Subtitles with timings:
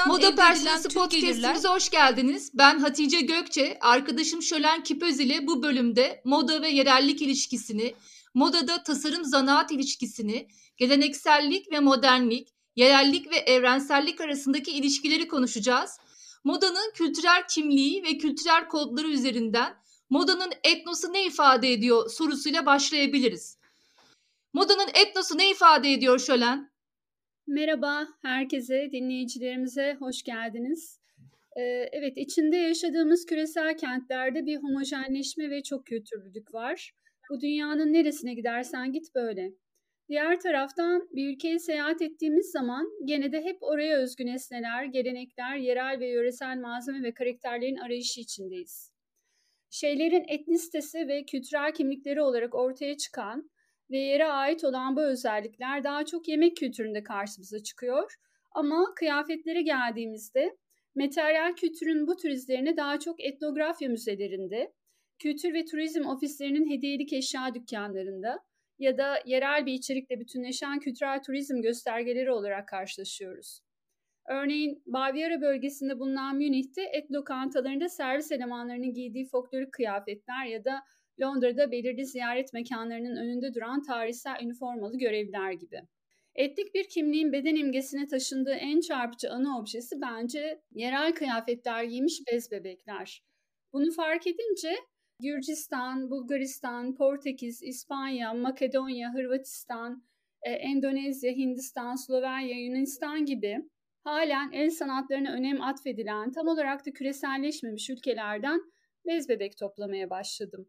[0.00, 2.50] Satıştan Moda Personası Podcast'imize hoş geldiniz.
[2.54, 7.94] Ben Hatice Gökçe, arkadaşım Şölen Kipöz ile bu bölümde moda ve yerellik ilişkisini,
[8.34, 15.98] modada tasarım zanaat ilişkisini, geleneksellik ve modernlik, yerellik ve evrensellik arasındaki ilişkileri konuşacağız.
[16.44, 19.74] Modanın kültürel kimliği ve kültürel kodları üzerinden
[20.10, 23.58] modanın etnosu ne ifade ediyor sorusuyla başlayabiliriz.
[24.52, 26.69] Modanın etnosu ne ifade ediyor Şölen?
[27.46, 31.00] Merhaba herkese, dinleyicilerimize hoş geldiniz.
[31.56, 31.62] Ee,
[31.92, 36.92] evet, içinde yaşadığımız küresel kentlerde bir homojenleşme ve çok kültürlülük var.
[37.30, 39.52] Bu dünyanın neresine gidersen git böyle.
[40.08, 46.00] Diğer taraftan bir ülkeye seyahat ettiğimiz zaman gene de hep oraya özgü nesneler, gelenekler, yerel
[46.00, 48.92] ve yöresel malzeme ve karakterlerin arayışı içindeyiz.
[49.70, 53.50] Şeylerin etnisitesi ve kültürel kimlikleri olarak ortaya çıkan
[53.90, 58.14] ve yere ait olan bu özellikler daha çok yemek kültüründe karşımıza çıkıyor.
[58.52, 60.56] Ama kıyafetlere geldiğimizde
[60.94, 64.72] materyal kültürün bu tür izlerini daha çok etnografya müzelerinde,
[65.18, 68.38] kültür ve turizm ofislerinin hediyelik eşya dükkanlarında
[68.78, 73.60] ya da yerel bir içerikle bütünleşen kültürel turizm göstergeleri olarak karşılaşıyoruz.
[74.28, 80.82] Örneğin Bavyera bölgesinde bulunan Münih'te et lokantalarında servis elemanlarının giydiği folklorik kıyafetler ya da
[81.20, 85.80] Londra'da belirli ziyaret mekanlarının önünde duran tarihsel üniformalı görevliler gibi.
[86.34, 92.50] Etnik bir kimliğin beden imgesine taşındığı en çarpıcı ana objesi bence yerel kıyafetler giymiş bez
[92.50, 93.22] bebekler.
[93.72, 94.76] Bunu fark edince
[95.22, 100.04] Gürcistan, Bulgaristan, Portekiz, İspanya, Makedonya, Hırvatistan,
[100.42, 103.58] e, Endonezya, Hindistan, Slovenya, Yunanistan gibi
[104.04, 108.60] halen el sanatlarına önem atfedilen tam olarak da küreselleşmemiş ülkelerden
[109.06, 110.68] bez bebek toplamaya başladım.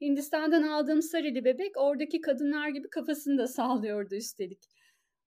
[0.00, 4.58] Hindistan'dan aldığım sarili bebek oradaki kadınlar gibi kafasını da sağlıyordu üstelik.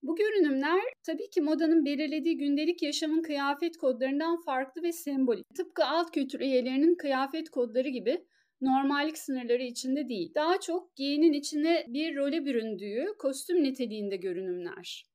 [0.03, 5.45] Bu görünümler tabii ki modanın belirlediği gündelik yaşamın kıyafet kodlarından farklı ve sembolik.
[5.55, 8.25] Tıpkı alt kültür üyelerinin kıyafet kodları gibi
[8.61, 10.31] normallik sınırları içinde değil.
[10.35, 15.05] Daha çok giyinin içine bir role büründüğü kostüm niteliğinde görünümler.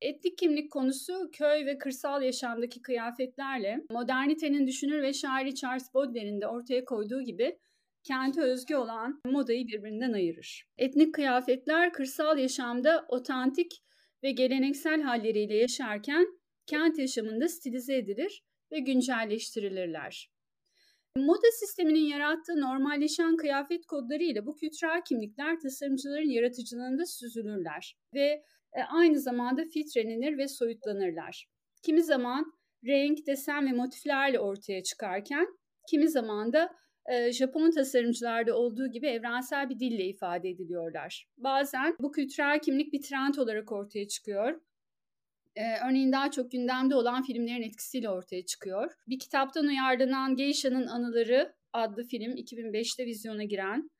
[0.00, 6.46] Etnik kimlik konusu köy ve kırsal yaşamdaki kıyafetlerle modernitenin düşünür ve şairi Charles Baudelaire'in de
[6.46, 7.58] ortaya koyduğu gibi
[8.04, 10.64] kente özgü olan modayı birbirinden ayırır.
[10.78, 13.72] Etnik kıyafetler kırsal yaşamda otantik
[14.22, 16.26] ve geleneksel halleriyle yaşarken
[16.66, 18.42] kent yaşamında stilize edilir
[18.72, 20.30] ve güncelleştirilirler.
[21.16, 28.42] Moda sisteminin yarattığı normalleşen kıyafet kodları ile bu kültürel kimlikler tasarımcıların yaratıcılığında süzülürler ve
[28.72, 31.46] e, aynı zamanda filtrelenir ve soyutlanırlar.
[31.82, 32.52] Kimi zaman
[32.86, 35.46] renk, desen ve motiflerle ortaya çıkarken
[35.90, 36.74] kimi zaman da
[37.32, 41.28] Japon tasarımcılarda olduğu gibi evrensel bir dille ifade ediliyorlar.
[41.36, 44.60] Bazen bu kültürel kimlik bir trend olarak ortaya çıkıyor.
[45.88, 48.92] örneğin daha çok gündemde olan filmlerin etkisiyle ortaya çıkıyor.
[49.08, 53.90] Bir kitaptan uyarlanan Geisha'nın Anıları adlı film 2005'te vizyona giren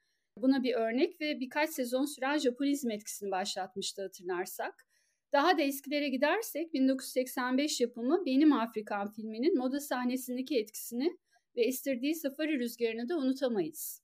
[0.43, 4.87] buna bir örnek ve birkaç sezon süren Japonizm etkisini başlatmıştı hatırlarsak.
[5.33, 11.19] Daha da eskilere gidersek 1985 yapımı Benim Afrikan filminin moda sahnesindeki etkisini
[11.59, 14.03] ve estirdiği safari rüzgarını da unutamayız.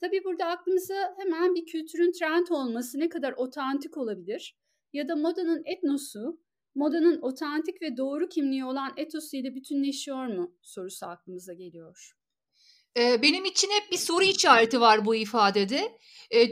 [0.00, 4.56] Tabi burada aklımıza hemen bir kültürün trend olması ne kadar otantik olabilir
[4.92, 6.40] ya da modanın etnosu,
[6.74, 12.16] modanın otantik ve doğru kimliği olan etosu ile bütünleşiyor mu sorusu aklımıza geliyor.
[12.96, 15.98] Benim için hep bir soru işareti var bu ifadede.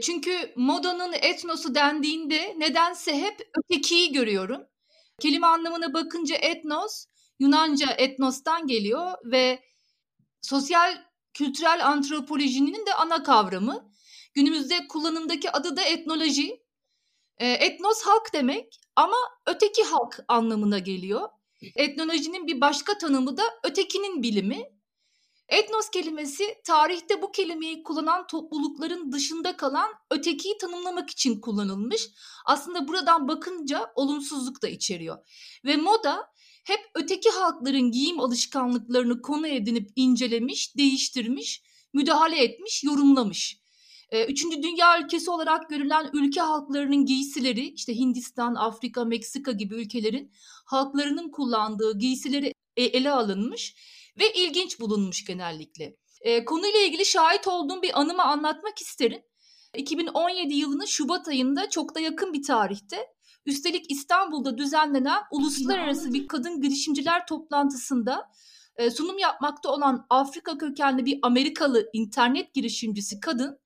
[0.01, 4.61] Çünkü modanın etnosu dendiğinde nedense hep ötekiyi görüyorum.
[5.19, 7.05] Kelime anlamına bakınca etnos,
[7.39, 9.59] Yunanca etnostan geliyor ve
[10.41, 10.97] sosyal
[11.33, 13.91] kültürel antropolojinin de ana kavramı.
[14.33, 16.63] Günümüzde kullanımdaki adı da etnoloji.
[17.37, 21.29] E, etnos halk demek ama öteki halk anlamına geliyor.
[21.75, 24.63] Etnolojinin bir başka tanımı da ötekinin bilimi.
[25.49, 32.09] Etnos kelimesi tarihte bu kelimeyi kullanan toplulukların dışında kalan ötekiyi tanımlamak için kullanılmış.
[32.45, 35.17] Aslında buradan bakınca olumsuzluk da içeriyor.
[35.65, 36.31] Ve moda
[36.69, 41.63] hep öteki halkların giyim alışkanlıklarını konu edinip incelemiş, değiştirmiş,
[41.93, 43.59] müdahale etmiş, yorumlamış.
[44.27, 50.31] Üçüncü dünya ülkesi olarak görülen ülke halklarının giysileri işte Hindistan, Afrika, Meksika gibi ülkelerin
[50.65, 53.75] halklarının kullandığı giysileri e, ele alınmış
[54.19, 55.95] ve ilginç bulunmuş genellikle.
[56.21, 59.21] E, konuyla ilgili şahit olduğum bir anımı anlatmak isterim.
[59.75, 63.07] 2017 yılının Şubat ayında çok da yakın bir tarihte
[63.49, 68.31] Üstelik İstanbul'da düzenlenen uluslararası bir kadın girişimciler toplantısında
[68.75, 73.59] e, sunum yapmakta olan Afrika kökenli bir Amerikalı internet girişimcisi kadın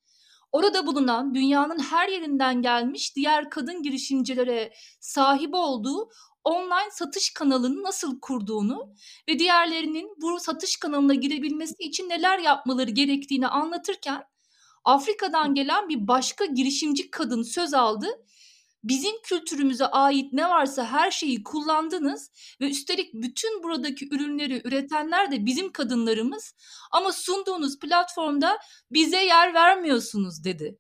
[0.52, 6.10] orada bulunan dünyanın her yerinden gelmiş diğer kadın girişimcilere sahip olduğu
[6.44, 8.94] online satış kanalını nasıl kurduğunu
[9.30, 14.24] ve diğerlerinin bu satış kanalına girebilmesi için neler yapmaları gerektiğini anlatırken
[14.86, 18.08] Afrika'dan gelen bir başka girişimci kadın söz aldı.
[18.84, 22.32] Bizim kültürümüze ait ne varsa her şeyi kullandınız
[22.62, 26.56] ve üstelik bütün buradaki ürünleri üretenler de bizim kadınlarımız
[26.92, 28.58] ama sunduğunuz platformda
[28.92, 30.78] bize yer vermiyorsunuz dedi.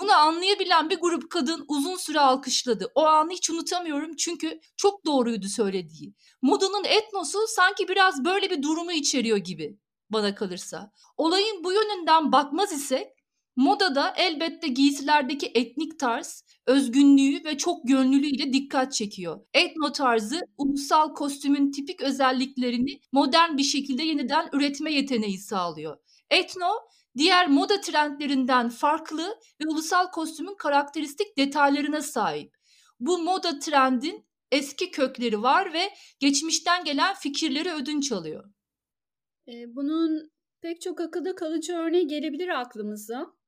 [0.00, 2.92] Bunu anlayabilen bir grup kadın uzun süre alkışladı.
[2.94, 6.14] O anı hiç unutamıyorum çünkü çok doğruydu söylediği.
[6.42, 9.78] Modanın etnosu sanki biraz böyle bir durumu içeriyor gibi
[10.10, 10.92] bana kalırsa.
[11.16, 13.19] Olayın bu yönünden bakmaz isek
[13.56, 19.40] modada elbette giysilerdeki etnik tarz, özgünlüğü ve çok gönüllüyle dikkat çekiyor.
[19.54, 25.96] Etno tarzı ulusal kostümün tipik özelliklerini modern bir şekilde yeniden üretme yeteneği sağlıyor.
[26.30, 26.70] Etno
[27.16, 32.54] diğer moda trendlerinden farklı ve ulusal kostümün karakteristik detaylarına sahip.
[33.00, 38.44] Bu moda trendin eski kökleri var ve geçmişten gelen fikirleri ödünç alıyor.
[39.48, 40.30] Bunun
[40.60, 43.39] pek çok akılda kalıcı örneği gelebilir aklımıza.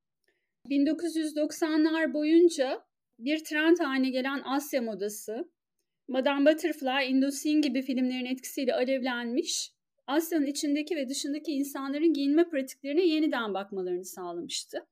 [0.70, 2.84] 1990'lar boyunca
[3.18, 5.50] bir trend haline gelen Asya modası,
[6.08, 9.72] Madame Butterfly, Indochine gibi filmlerin etkisiyle alevlenmiş
[10.06, 14.86] Asya'nın içindeki ve dışındaki insanların giyinme pratiklerine yeniden bakmalarını sağlamıştı.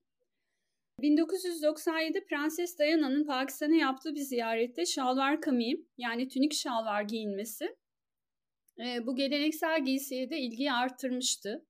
[1.00, 7.76] 1997 Prenses Diana'nın Pakistan'a yaptığı bir ziyarette şalvar kamim yani tünik şalvar giyinmesi
[8.78, 11.66] e, bu geleneksel giysiye de ilgiyi arttırmıştı.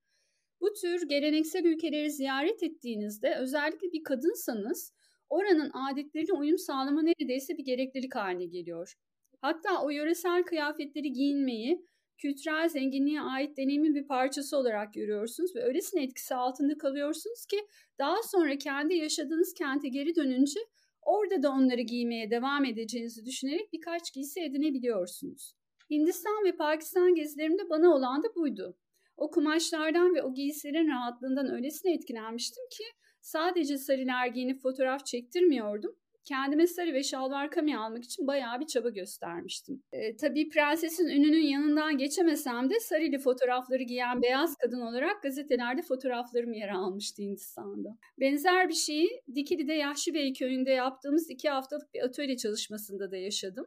[0.60, 4.92] Bu tür geleneksel ülkeleri ziyaret ettiğinizde özellikle bir kadınsanız
[5.28, 8.94] oranın adetlerine uyum sağlama neredeyse bir gereklilik haline geliyor.
[9.40, 11.84] Hatta o yöresel kıyafetleri giyinmeyi
[12.18, 17.56] kültürel zenginliğe ait deneyimin bir parçası olarak görüyorsunuz ve öylesine etkisi altında kalıyorsunuz ki
[17.98, 20.60] daha sonra kendi yaşadığınız kente geri dönünce
[21.02, 25.54] orada da onları giymeye devam edeceğinizi düşünerek birkaç giysi edinebiliyorsunuz.
[25.90, 28.76] Hindistan ve Pakistan gezilerimde bana olan da buydu.
[29.20, 32.84] O kumaşlardan ve o giysilerin rahatlığından öylesine etkilenmiştim ki
[33.20, 38.88] sadece sarılar giyinip fotoğraf çektirmiyordum kendime sarı ve şalvar kami almak için bayağı bir çaba
[38.88, 39.82] göstermiştim.
[39.92, 46.52] E, tabii prensesin ününün yanından geçemesem de sarılı fotoğrafları giyen beyaz kadın olarak gazetelerde fotoğraflarım
[46.52, 47.96] yer almıştı Hindistan'da.
[48.20, 53.66] Benzer bir şeyi Dikili'de Yahşi Bey köyünde yaptığımız iki haftalık bir atölye çalışmasında da yaşadım.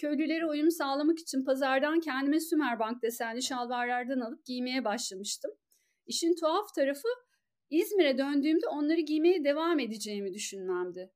[0.00, 5.50] Köylülere uyum sağlamak için pazardan kendime Sümerbank desenli şalvarlardan alıp giymeye başlamıştım.
[6.06, 7.08] İşin tuhaf tarafı
[7.70, 11.10] İzmir'e döndüğümde onları giymeye devam edeceğimi düşünmemdi.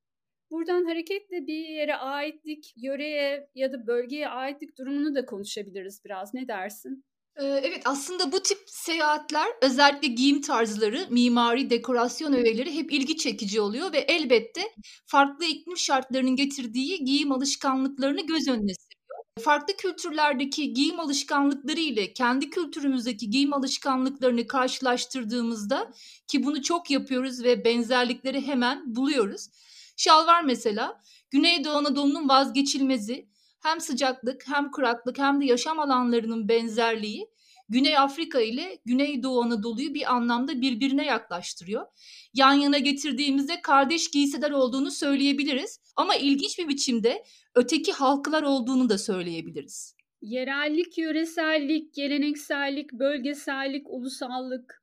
[0.50, 6.34] Buradan hareketle bir yere aitlik, yöreye ya da bölgeye aitlik durumunu da konuşabiliriz biraz.
[6.34, 7.04] Ne dersin?
[7.36, 13.92] Evet aslında bu tip seyahatler özellikle giyim tarzları, mimari, dekorasyon öğeleri hep ilgi çekici oluyor
[13.92, 14.62] ve elbette
[15.06, 19.24] farklı iklim şartlarının getirdiği giyim alışkanlıklarını göz önüne seriyor.
[19.44, 25.92] Farklı kültürlerdeki giyim alışkanlıkları ile kendi kültürümüzdeki giyim alışkanlıklarını karşılaştırdığımızda
[26.28, 29.48] ki bunu çok yapıyoruz ve benzerlikleri hemen buluyoruz.
[29.96, 31.00] Şalvar mesela
[31.30, 33.33] Güneydoğu Anadolu'nun vazgeçilmezi
[33.64, 37.28] hem sıcaklık hem kuraklık hem de yaşam alanlarının benzerliği
[37.68, 41.86] Güney Afrika ile Güneydoğu Anadolu'yu bir anlamda birbirine yaklaştırıyor.
[42.34, 47.24] Yan yana getirdiğimizde kardeş giysiler olduğunu söyleyebiliriz ama ilginç bir biçimde
[47.54, 49.96] öteki halklar olduğunu da söyleyebiliriz.
[50.22, 54.82] Yerellik, yöresellik, geleneksellik, bölgesellik, ulusallık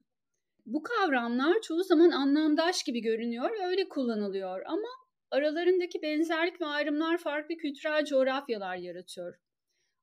[0.66, 4.88] bu kavramlar çoğu zaman anlamdaş gibi görünüyor ve öyle kullanılıyor ama
[5.32, 9.36] aralarındaki benzerlik ve ayrımlar farklı kültürel coğrafyalar yaratıyor.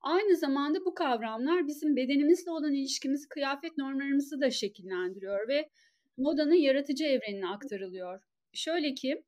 [0.00, 5.70] Aynı zamanda bu kavramlar bizim bedenimizle olan ilişkimizi, kıyafet normlarımızı da şekillendiriyor ve
[6.16, 8.20] modanın yaratıcı evrenine aktarılıyor.
[8.52, 9.24] Şöyle ki,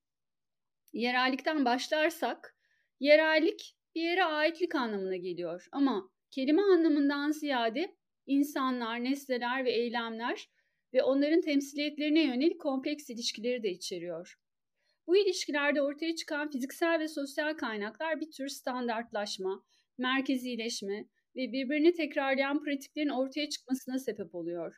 [0.93, 2.57] yerellikten başlarsak,
[3.01, 10.49] yerellik bir yere aitlik anlamına geliyor ama kelime anlamından ziyade insanlar, nesneler ve eylemler
[10.95, 14.39] ve onların temsiliyetlerine yönelik kompleks ilişkileri de içeriyor.
[15.07, 19.65] Bu ilişkilerde ortaya çıkan fiziksel ve sosyal kaynaklar bir tür standartlaşma,
[19.99, 21.05] merkezileşme
[21.37, 24.77] ve birbirini tekrarlayan pratiklerin ortaya çıkmasına sebep oluyor.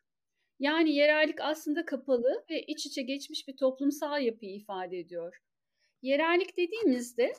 [0.58, 5.36] Yani yerellik aslında kapalı ve iç içe geçmiş bir toplumsal yapıyı ifade ediyor.
[6.02, 7.32] Yerellik dediğimizde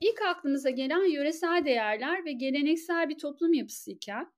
[0.00, 4.32] ilk aklımıza gelen yöresel değerler ve geleneksel bir toplum yapısı iken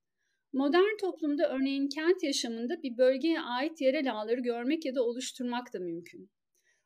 [0.53, 5.79] modern toplumda örneğin kent yaşamında bir bölgeye ait yerel ağları görmek ya da oluşturmak da
[5.79, 6.31] mümkün.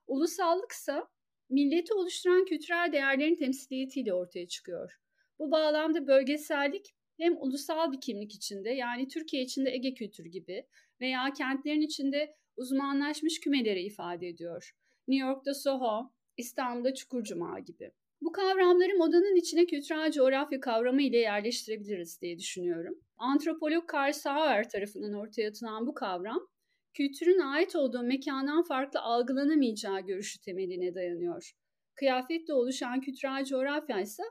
[0.07, 1.09] Ulusallıksa
[1.51, 4.93] milleti oluşturan kültürel değerlerin temsiliyetiyle ortaya çıkıyor.
[5.39, 10.67] Bu bağlamda bölgesellik hem ulusal bir kimlik içinde yani Türkiye içinde Ege kültürü gibi
[11.01, 14.71] veya kentlerin içinde uzmanlaşmış kümeleri ifade ediyor.
[15.09, 17.93] New York'ta Soho, İstanbul'da Çukurcuma gibi.
[18.21, 22.95] Bu kavramları modanın içine kültürel coğrafya kavramı ile yerleştirebiliriz diye düşünüyorum.
[23.17, 26.49] Antropolog Carl Sauer tarafından ortaya atılan bu kavram,
[26.95, 31.53] kültürün ait olduğu mekandan farklı algılanamayacağı görüşü temeline dayanıyor.
[31.95, 34.23] Kıyafetle oluşan kültürel coğrafya ise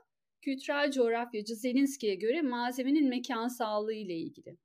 [0.42, 4.58] kültürel coğrafyacı Zelinski'ye göre malzemenin mekansallığı ile ilgili.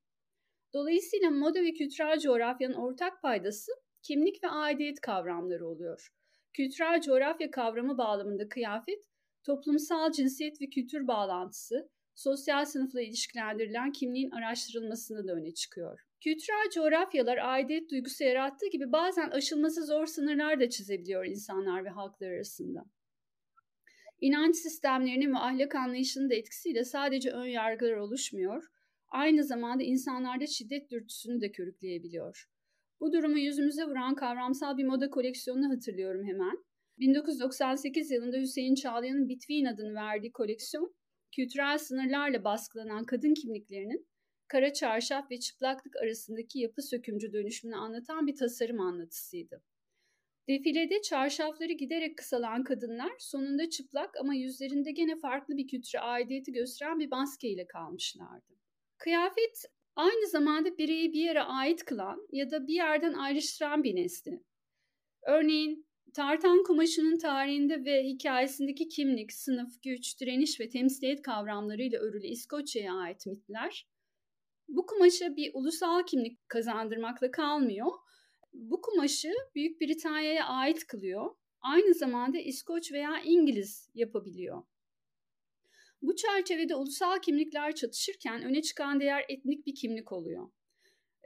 [0.74, 6.10] Dolayısıyla moda ve kültürel coğrafyanın ortak paydası kimlik ve aidiyet kavramları oluyor.
[6.54, 9.06] Kültürel coğrafya kavramı bağlamında kıyafet,
[9.44, 16.09] toplumsal cinsiyet ve kültür bağlantısı, sosyal sınıfla ilişkilendirilen kimliğin araştırılmasında da öne çıkıyor.
[16.24, 22.32] Kültürel coğrafyalar aidiyet duygusu yarattığı gibi bazen aşılması zor sınırlar da çizebiliyor insanlar ve halklar
[22.32, 22.86] arasında.
[24.22, 28.64] İnanç sistemlerinin ve ahlak anlayışının da etkisiyle sadece ön yargılar oluşmuyor,
[29.08, 32.50] aynı zamanda insanlarda şiddet dürtüsünü de körükleyebiliyor.
[33.00, 36.64] Bu durumu yüzümüze vuran kavramsal bir moda koleksiyonunu hatırlıyorum hemen.
[36.98, 40.96] 1998 yılında Hüseyin Çağlayan'ın Between adını verdiği koleksiyon,
[41.36, 44.09] kültürel sınırlarla baskılanan kadın kimliklerinin
[44.50, 49.64] kara çarşaf ve çıplaklık arasındaki yapı sökümcü dönüşümünü anlatan bir tasarım anlatısıydı.
[50.48, 57.00] Defilede çarşafları giderek kısalan kadınlar sonunda çıplak ama yüzlerinde gene farklı bir kültüre aidiyeti gösteren
[57.00, 58.54] bir maskeyle kalmışlardı.
[58.98, 59.66] Kıyafet
[59.96, 64.44] aynı zamanda bireyi bir yere ait kılan ya da bir yerden ayrıştıran bir nesne.
[65.22, 72.94] Örneğin tartan kumaşının tarihinde ve hikayesindeki kimlik, sınıf, güç, direniş ve temsiliyet kavramlarıyla örülü İskoçya'ya
[72.94, 73.88] ait mitler,
[74.70, 77.88] bu kumaşa bir ulusal kimlik kazandırmakla kalmıyor.
[78.54, 81.36] Bu kumaşı Büyük Britanya'ya ait kılıyor.
[81.62, 84.64] Aynı zamanda İskoç veya İngiliz yapabiliyor.
[86.02, 90.50] Bu çerçevede ulusal kimlikler çatışırken öne çıkan değer etnik bir kimlik oluyor.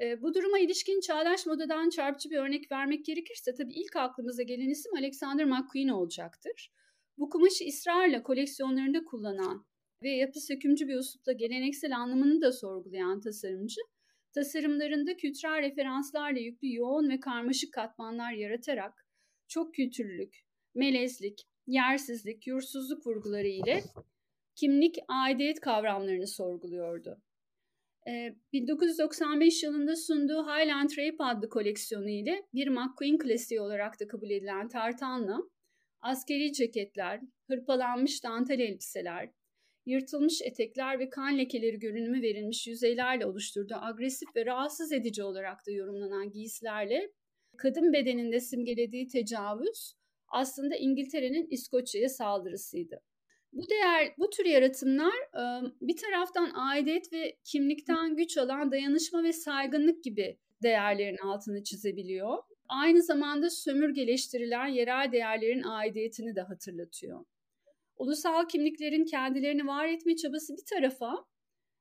[0.01, 4.69] E, bu duruma ilişkin çağdaş modadan çarpıcı bir örnek vermek gerekirse tabii ilk aklımıza gelen
[4.69, 6.71] isim Alexander McQueen olacaktır.
[7.17, 9.65] Bu kumaşı ısrarla koleksiyonlarında kullanan
[10.03, 13.81] ve yapı sökümcü bir uslupla geleneksel anlamını da sorgulayan tasarımcı,
[14.33, 19.07] tasarımlarında kültürel referanslarla yüklü yoğun ve karmaşık katmanlar yaratarak
[19.47, 20.35] çok kültürlülük,
[20.75, 23.83] melezlik, yersizlik, yursuzluk vurguları ile
[24.55, 27.21] kimlik, aidiyet kavramlarını sorguluyordu.
[28.53, 34.67] 1995 yılında sunduğu Highland Rape adlı koleksiyonu ile bir McQueen klasiği olarak da kabul edilen
[34.67, 35.39] tartanla
[36.01, 39.29] askeri ceketler, hırpalanmış dantel elbiseler,
[39.85, 45.71] yırtılmış etekler ve kan lekeleri görünümü verilmiş yüzeylerle oluşturduğu agresif ve rahatsız edici olarak da
[45.71, 47.11] yorumlanan giysilerle
[47.57, 49.93] kadın bedeninde simgelediği tecavüz
[50.27, 53.01] aslında İngiltere'nin İskoçya'ya saldırısıydı.
[53.53, 55.13] Bu değer, bu tür yaratımlar
[55.81, 62.37] bir taraftan aidiyet ve kimlikten güç alan dayanışma ve saygınlık gibi değerlerin altını çizebiliyor.
[62.69, 67.25] Aynı zamanda sömürgeleştirilen yerel değerlerin aidiyetini de hatırlatıyor.
[68.03, 71.25] Ulusal kimliklerin kendilerini var etme çabası bir tarafa,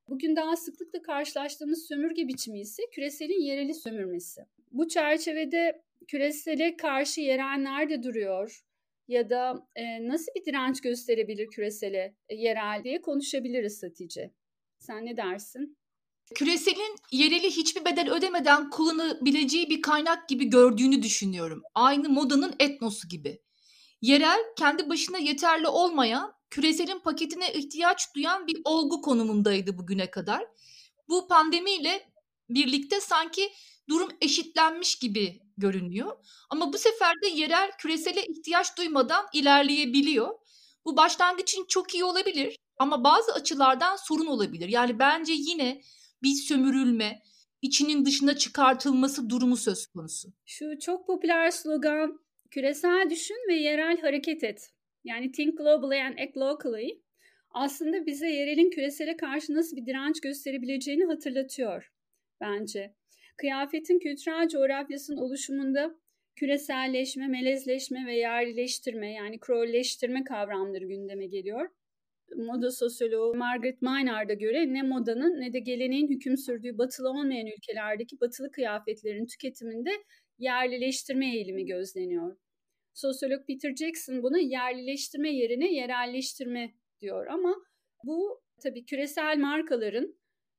[0.09, 4.41] bugün daha sıklıkla karşılaştığımız sömürge biçimi ise küreselin yereli sömürmesi.
[4.71, 8.63] Bu çerçevede küresele karşı yerel nerede duruyor?
[9.09, 14.31] ya da e, nasıl bir direnç gösterebilir küresele e, yerel diye konuşabiliriz Hatice.
[14.79, 15.79] Sen ne dersin?
[16.35, 21.63] Küreselin yereli hiçbir bedel ödemeden kullanabileceği bir kaynak gibi gördüğünü düşünüyorum.
[21.75, 23.43] Aynı modanın etnosu gibi.
[24.03, 30.45] Yerel kendi başına yeterli olmayan, küreselin paketine ihtiyaç duyan bir olgu konumundaydı bugüne kadar.
[31.09, 32.13] Bu pandemiyle
[32.49, 33.53] birlikte sanki
[33.89, 36.17] durum eşitlenmiş gibi görünüyor.
[36.51, 40.39] Ama bu sefer de yerel küresele ihtiyaç duymadan ilerleyebiliyor.
[40.85, 44.69] Bu başlangıç için çok iyi olabilir ama bazı açılardan sorun olabilir.
[44.69, 45.83] Yani bence yine
[46.23, 47.23] bir sömürülme,
[47.63, 50.29] içinin dışına çıkartılması durumu söz konusu.
[50.47, 52.22] Şu çok popüler slogan
[52.53, 54.71] küresel düşün ve yerel hareket et.
[55.05, 57.03] Yani think globally and act locally
[57.51, 61.93] aslında bize yerelin küresele karşı nasıl bir direnç gösterebileceğini hatırlatıyor
[62.41, 62.95] bence.
[63.37, 65.95] Kıyafetin kültürel coğrafyasının oluşumunda
[66.37, 71.69] küreselleşme, melezleşme ve yerleştirme yani krolleştirme kavramları gündeme geliyor.
[72.37, 78.21] Moda sosyoloğu Margaret Maynard'a göre ne modanın ne de geleneğin hüküm sürdüğü batılı olmayan ülkelerdeki
[78.21, 79.91] batılı kıyafetlerin tüketiminde
[80.39, 82.37] yerlileştirme eğilimi gözleniyor.
[82.95, 87.55] Sosyolog Peter Jackson buna yerlileştirme yerine yerelleştirme diyor ama
[88.05, 90.15] bu tabii küresel markaların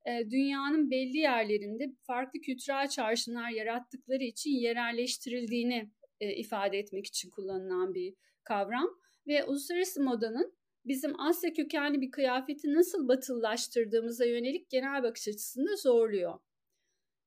[0.07, 8.13] dünyanın belli yerlerinde farklı kültürel çarşınlar yarattıkları için yerelleştirildiğini ifade etmek için kullanılan bir
[8.43, 8.89] kavram
[9.27, 10.53] ve uluslararası modanın
[10.85, 16.39] bizim Asya kökenli bir kıyafeti nasıl batılılaştırdığımıza yönelik genel bakış açısını zorluyor.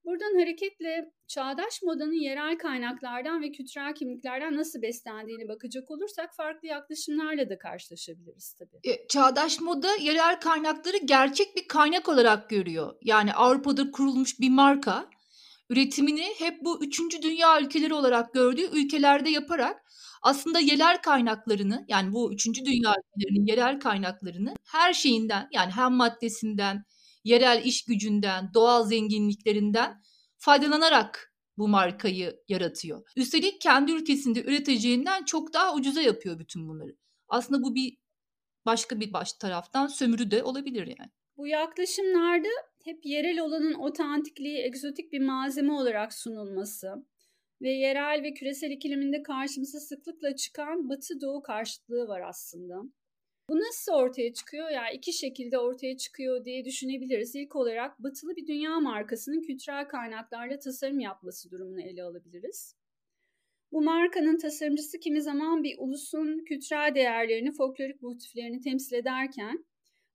[0.06, 7.50] Buradan hareketle çağdaş modanın yerel kaynaklardan ve kültürel kimliklerden nasıl beslendiğini bakacak olursak farklı yaklaşımlarla
[7.50, 8.92] da karşılaşabiliriz tabii.
[8.92, 12.94] E, çağdaş moda yerel kaynakları gerçek bir kaynak olarak görüyor.
[13.02, 15.10] Yani Avrupa'da kurulmuş bir marka
[15.70, 19.82] üretimini hep bu üçüncü dünya ülkeleri olarak gördüğü ülkelerde yaparak
[20.22, 26.84] aslında yerel kaynaklarını yani bu üçüncü dünya ülkelerinin yerel kaynaklarını her şeyinden yani hem maddesinden,
[27.26, 30.02] yerel iş gücünden, doğal zenginliklerinden
[30.37, 33.09] faydalanarak bu markayı yaratıyor.
[33.16, 36.97] Üstelik kendi ülkesinde üreteceğinden çok daha ucuza yapıyor bütün bunları.
[37.28, 37.97] Aslında bu bir
[38.66, 41.11] başka bir baş taraftan sömürü de olabilir yani.
[41.37, 42.49] Bu yaklaşımlarda
[42.85, 47.06] hep yerel olanın otantikliği, egzotik bir malzeme olarak sunulması
[47.62, 52.83] ve yerel ve küresel ikiliminde karşımıza sıklıkla çıkan batı-doğu karşıtlığı var aslında.
[53.50, 54.70] Bu nasıl ortaya çıkıyor?
[54.70, 57.34] Yani iki şekilde ortaya çıkıyor diye düşünebiliriz.
[57.34, 62.76] İlk olarak batılı bir dünya markasının kültürel kaynaklarla tasarım yapması durumunu ele alabiliriz.
[63.72, 69.64] Bu markanın tasarımcısı kimi zaman bir ulusun kültürel değerlerini, folklorik motiflerini temsil ederken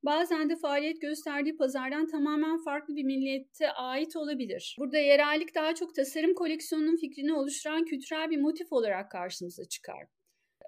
[0.03, 4.75] bazen de faaliyet gösterdiği pazardan tamamen farklı bir milliyete ait olabilir.
[4.79, 10.07] Burada yerellik daha çok tasarım koleksiyonunun fikrini oluşturan kültürel bir motif olarak karşımıza çıkar.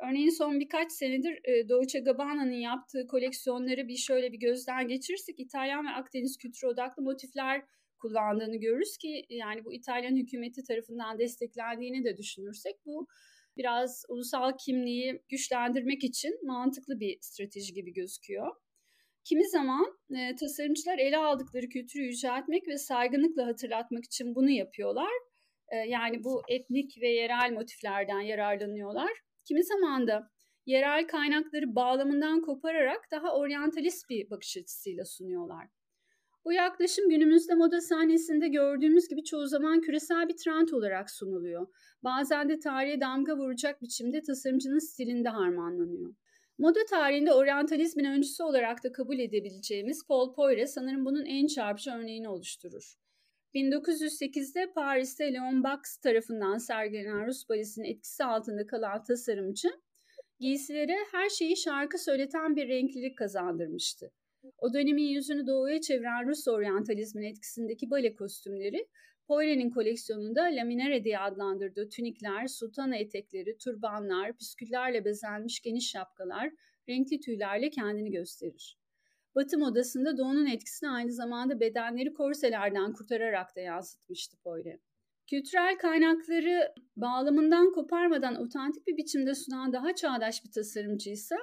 [0.10, 5.86] Örneğin son birkaç senedir e, Dolce Gabbana'nın yaptığı koleksiyonları bir şöyle bir gözden geçirirsek İtalyan
[5.86, 7.62] ve Akdeniz kültürü odaklı motifler
[8.00, 13.08] kullandığını görürüz ki yani bu İtalyan hükümeti tarafından desteklendiğini de düşünürsek bu
[13.58, 18.56] biraz ulusal kimliği güçlendirmek için mantıklı bir strateji gibi gözüküyor.
[19.24, 25.12] Kimi zaman e, tasarımcılar ele aldıkları kültürü yüceltmek ve saygınlıkla hatırlatmak için bunu yapıyorlar.
[25.68, 29.12] E, yani bu etnik ve yerel motiflerden yararlanıyorlar.
[29.46, 30.32] Kimi zaman da
[30.66, 35.68] yerel kaynakları bağlamından kopararak daha oryantalist bir bakış açısıyla sunuyorlar.
[36.46, 41.68] Bu yaklaşım günümüzde moda sahnesinde gördüğümüz gibi çoğu zaman küresel bir trend olarak sunuluyor.
[42.04, 46.16] Bazen de tarihe damga vuracak biçimde tasarımcının stilinde harmanlanıyor.
[46.58, 52.30] Moda tarihinde oryantalizmin öncüsü olarak da kabul edebileceğimiz Paul Poire sanırım bunun en çarpıcı örneğini
[52.30, 53.03] oluşturur.
[53.56, 59.70] 1908'de Paris'te Leon Bax tarafından sergilenen Rus balisinin etkisi altında kalan tasarımcı,
[60.40, 64.12] giysilere her şeyi şarkı söyleten bir renklilik kazandırmıştı.
[64.58, 68.88] O dönemin yüzünü doğuya çeviren Rus oryantalizmin etkisindeki bale kostümleri,
[69.28, 76.52] Poire'nin koleksiyonunda laminare diye adlandırdığı tünikler, sultana etekleri, turbanlar, püsküllerle bezenmiş geniş şapkalar,
[76.90, 78.83] renkli tüylerle kendini gösterir.
[79.36, 84.80] Batı modasında doğunun etkisini aynı zamanda bedenleri korselerden kurtararak da yansıtmıştı Poire.
[85.30, 91.36] Kültürel kaynakları bağlamından koparmadan otantik bir biçimde sunan daha çağdaş bir tasarımcıysa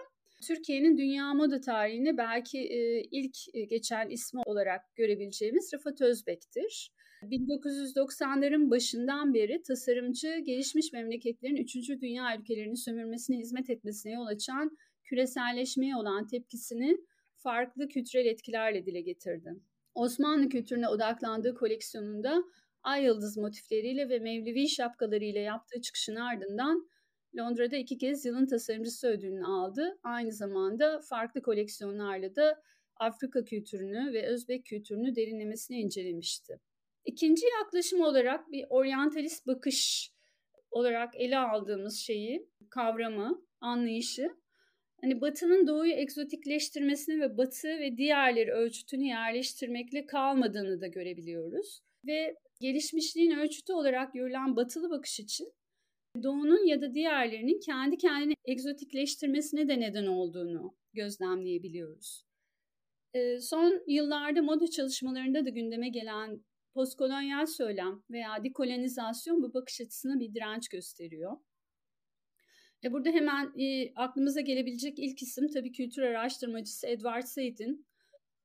[0.47, 6.93] Türkiye'nin dünya moda tarihine belki e, ilk e, geçen ismi olarak görebileceğimiz Rıfat Özbek'tir.
[7.23, 11.75] 1990'ların başından beri tasarımcı gelişmiş memleketlerin 3.
[12.03, 16.97] dünya ülkelerini sömürmesine hizmet etmesine yol açan küreselleşmeye olan tepkisini
[17.43, 19.55] farklı kültürel etkilerle dile getirdi.
[19.95, 22.45] Osmanlı kültürüne odaklandığı koleksiyonunda
[22.83, 26.89] ay yıldız motifleriyle ve mevlevi şapkalarıyla yaptığı çıkışın ardından
[27.39, 29.99] Londra'da iki kez yılın tasarımcısı ödülünü aldı.
[30.03, 32.63] Aynı zamanda farklı koleksiyonlarla da
[32.97, 36.61] Afrika kültürünü ve Özbek kültürünü derinlemesine incelemişti.
[37.05, 40.13] İkinci yaklaşım olarak bir oryantalist bakış
[40.71, 44.40] olarak ele aldığımız şeyi, kavramı, anlayışı
[45.01, 51.81] hani Batı'nın Doğu'yu egzotikleştirmesini ve Batı ve diğerleri ölçütünü yerleştirmekle kalmadığını da görebiliyoruz.
[52.07, 55.53] Ve gelişmişliğin ölçütü olarak görülen batılı bakış için
[56.23, 62.25] Doğu'nun ya da diğerlerinin kendi kendini egzotikleştirmesine de neden olduğunu gözlemleyebiliyoruz.
[63.41, 70.35] Son yıllarda moda çalışmalarında da gündeme gelen postkolonyal söylem veya dekolonizasyon bu bakış açısına bir
[70.35, 71.37] direnç gösteriyor.
[72.85, 77.87] E burada hemen e, aklımıza gelebilecek ilk isim tabii kültür araştırmacısı Edward Said'in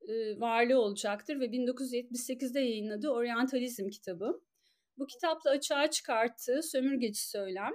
[0.07, 4.41] e, varlığı olacaktır ve 1978'de yayınladığı Orientalizm kitabı.
[4.97, 7.71] Bu kitapla açığa çıkarttığı sömürgeci söylem,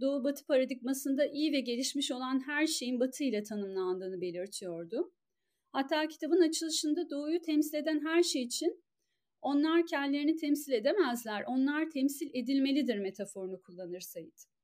[0.00, 5.12] Doğu Batı paradigmasında iyi ve gelişmiş olan her şeyin Batı ile tanımlandığını belirtiyordu.
[5.72, 8.84] Hatta kitabın açılışında Doğu'yu temsil eden her şey için
[9.42, 14.55] onlar kendilerini temsil edemezler, onlar temsil edilmelidir metaforunu kullanır Said.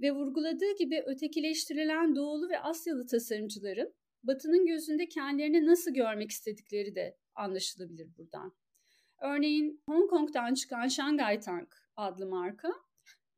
[0.00, 7.16] Ve vurguladığı gibi ötekileştirilen Doğulu ve Asyalı tasarımcıların Batı'nın gözünde kendilerini nasıl görmek istedikleri de
[7.34, 8.52] anlaşılabilir buradan.
[9.22, 12.68] Örneğin Hong Kong'dan çıkan Shanghai Tank adlı marka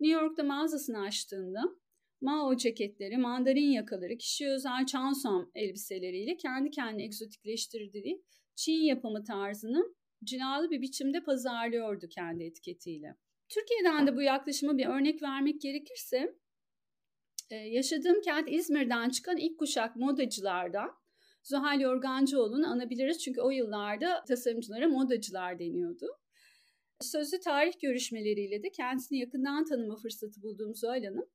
[0.01, 1.63] New York'ta mağazasını açtığında
[2.21, 8.23] Mao ceketleri, mandarin yakaları, kişi özel chanson elbiseleriyle kendi kendine egzotikleştirdiği
[8.55, 9.95] Çin yapımı tarzını
[10.25, 13.17] cilalı bir biçimde pazarlıyordu kendi etiketiyle.
[13.49, 16.35] Türkiye'den de bu yaklaşıma bir örnek vermek gerekirse
[17.51, 20.91] yaşadığım kent İzmir'den çıkan ilk kuşak modacılardan
[21.43, 23.19] Zuhal Yorgancıoğlu'nu anabiliriz.
[23.19, 26.07] Çünkü o yıllarda tasarımcılara modacılar deniyordu.
[27.01, 31.27] Sözlü tarih görüşmeleriyle de kendisini yakından tanıma fırsatı bulduğum Zuhal Hanım,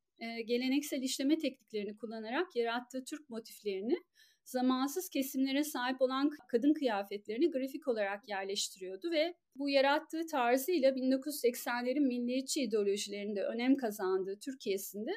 [0.46, 3.98] geleneksel işleme tekniklerini kullanarak yarattığı Türk motiflerini
[4.44, 12.62] zamansız kesimlere sahip olan kadın kıyafetlerini grafik olarak yerleştiriyordu ve bu yarattığı tarzıyla 1980'lerin milliyetçi
[12.62, 15.12] ideolojilerinde önem kazandığı Türkiye'sinde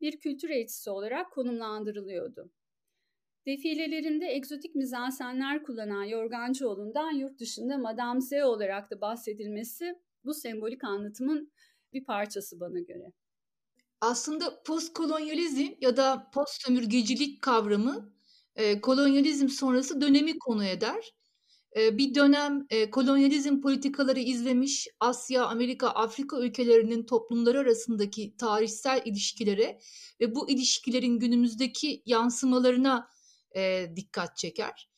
[0.00, 2.50] bir kültür elçisi olarak konumlandırılıyordu.
[3.46, 11.52] Defilelerinde egzotik mizansenler kullanan Yorgancıoğlu'ndan yurt dışında Madame Z olarak da bahsedilmesi bu sembolik anlatımın
[11.92, 13.12] bir parçası bana göre.
[14.00, 18.12] Aslında postkolonyalizm ya da post sömürgecilik kavramı
[18.56, 21.14] e, kolonyalizm sonrası dönemi konu eder.
[21.76, 29.78] E, bir dönem e, kolonyalizm politikaları izlemiş Asya, Amerika, Afrika ülkelerinin toplumları arasındaki tarihsel ilişkilere
[30.20, 33.08] ve bu ilişkilerin günümüzdeki yansımalarına
[33.56, 34.88] e, dikkat çeker.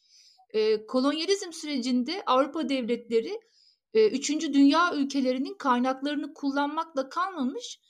[0.50, 3.40] E, kolonyalizm sürecinde Avrupa devletleri
[3.94, 7.80] üçüncü dünya ülkelerinin kaynaklarını kullanmakla kalmamış,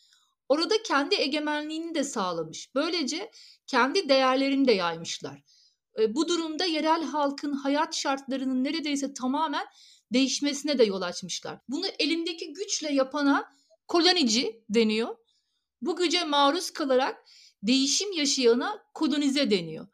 [0.49, 2.75] orada kendi egemenliğini de sağlamış.
[2.75, 3.31] Böylece
[3.67, 5.43] kendi değerlerini de yaymışlar.
[5.99, 9.67] E, bu durumda yerel halkın hayat şartlarının neredeyse tamamen
[10.13, 11.59] değişmesine de yol açmışlar.
[11.69, 13.53] Bunu elindeki güçle yapana
[13.89, 15.17] kolonici deniyor.
[15.83, 17.25] Bu güce maruz kalarak
[17.63, 19.87] değişim yaşayana kolonize deniyor.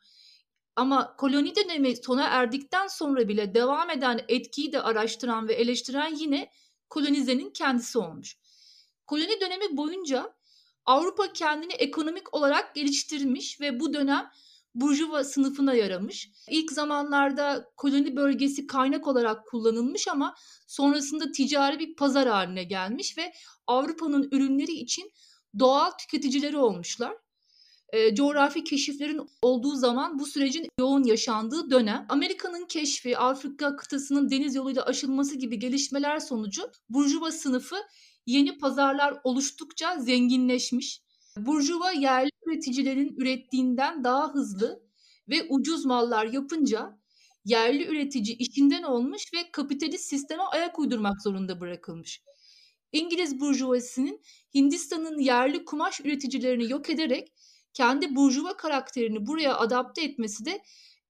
[0.76, 6.50] Ama koloni dönemi sona erdikten sonra bile devam eden etkiyi de araştıran ve eleştiren yine
[6.88, 8.38] kolonizenin kendisi olmuş.
[9.06, 10.34] Koloni dönemi boyunca
[10.84, 14.30] Avrupa kendini ekonomik olarak geliştirmiş ve bu dönem
[14.74, 16.30] Burjuva sınıfına yaramış.
[16.50, 20.34] İlk zamanlarda koloni bölgesi kaynak olarak kullanılmış ama
[20.66, 23.32] sonrasında ticari bir pazar haline gelmiş ve
[23.66, 25.10] Avrupa'nın ürünleri için
[25.58, 27.14] doğal tüketicileri olmuşlar
[27.92, 32.06] e, coğrafi keşiflerin olduğu zaman bu sürecin yoğun yaşandığı dönem.
[32.08, 37.76] Amerika'nın keşfi, Afrika kıtasının deniz yoluyla aşılması gibi gelişmeler sonucu Burjuva sınıfı
[38.26, 41.02] yeni pazarlar oluştukça zenginleşmiş.
[41.36, 44.82] Burjuva yerli üreticilerin ürettiğinden daha hızlı
[45.28, 46.98] ve ucuz mallar yapınca
[47.44, 52.22] yerli üretici işinden olmuş ve kapitalist sisteme ayak uydurmak zorunda bırakılmış.
[52.92, 54.20] İngiliz burjuvasının
[54.54, 57.32] Hindistan'ın yerli kumaş üreticilerini yok ederek
[57.74, 60.62] kendi burjuva karakterini buraya adapte etmesi de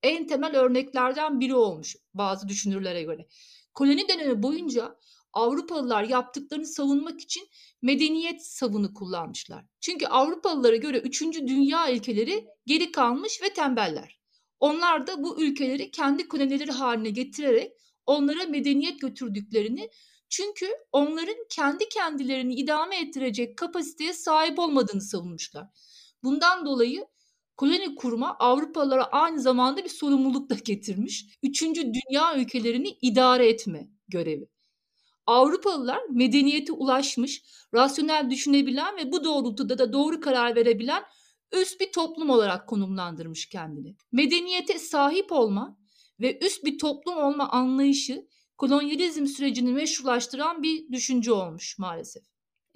[0.02, 3.26] en temel örneklerden biri olmuş bazı düşünürlere göre.
[3.74, 4.98] Koloni dönemi boyunca
[5.38, 7.48] Avrupalılar yaptıklarını savunmak için
[7.82, 9.64] medeniyet savını kullanmışlar.
[9.80, 11.22] Çünkü Avrupalılara göre 3.
[11.22, 14.20] dünya ülkeleri geri kalmış ve tembeller.
[14.60, 17.72] Onlar da bu ülkeleri kendi kolonileri haline getirerek
[18.06, 19.90] onlara medeniyet götürdüklerini
[20.28, 25.66] çünkü onların kendi kendilerini idame ettirecek kapasiteye sahip olmadığını savunmuşlar.
[26.22, 27.06] Bundan dolayı
[27.56, 31.26] koloni kurma Avrupalılara aynı zamanda bir sorumluluk da getirmiş.
[31.42, 34.48] Üçüncü dünya ülkelerini idare etme görevi.
[35.28, 37.42] Avrupalılar medeniyete ulaşmış,
[37.74, 41.02] rasyonel düşünebilen ve bu doğrultuda da doğru karar verebilen
[41.52, 43.96] üst bir toplum olarak konumlandırmış kendini.
[44.12, 45.78] Medeniyete sahip olma
[46.20, 52.22] ve üst bir toplum olma anlayışı kolonyalizm sürecini meşrulaştıran bir düşünce olmuş maalesef.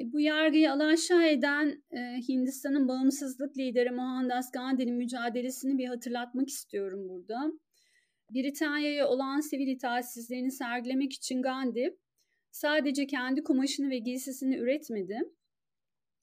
[0.00, 7.08] E, bu yargıyı alaşağı eden e, Hindistan'ın bağımsızlık lideri Mohandas Gandhi'nin mücadelesini bir hatırlatmak istiyorum
[7.08, 7.52] burada.
[8.30, 11.96] Britanya'ya olan sivil itaatsizliğini sergilemek için Gandhi
[12.52, 15.18] sadece kendi kumaşını ve giysisini üretmedi.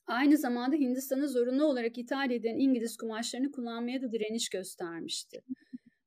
[0.07, 5.41] Aynı zamanda Hindistan'a zorunlu olarak ithal edilen İngiliz kumaşlarını kullanmaya da direniş göstermişti.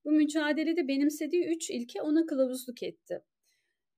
[0.05, 3.21] Bu mücadelede benimsediği üç ilke ona kılavuzluk etti.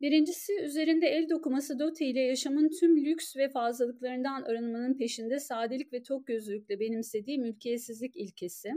[0.01, 6.03] Birincisi üzerinde el dokuması Doti ile yaşamın tüm lüks ve fazlalıklarından arınmanın peşinde sadelik ve
[6.03, 8.71] tok gözlülükle benimsediği mülkiyetsizlik ilkesi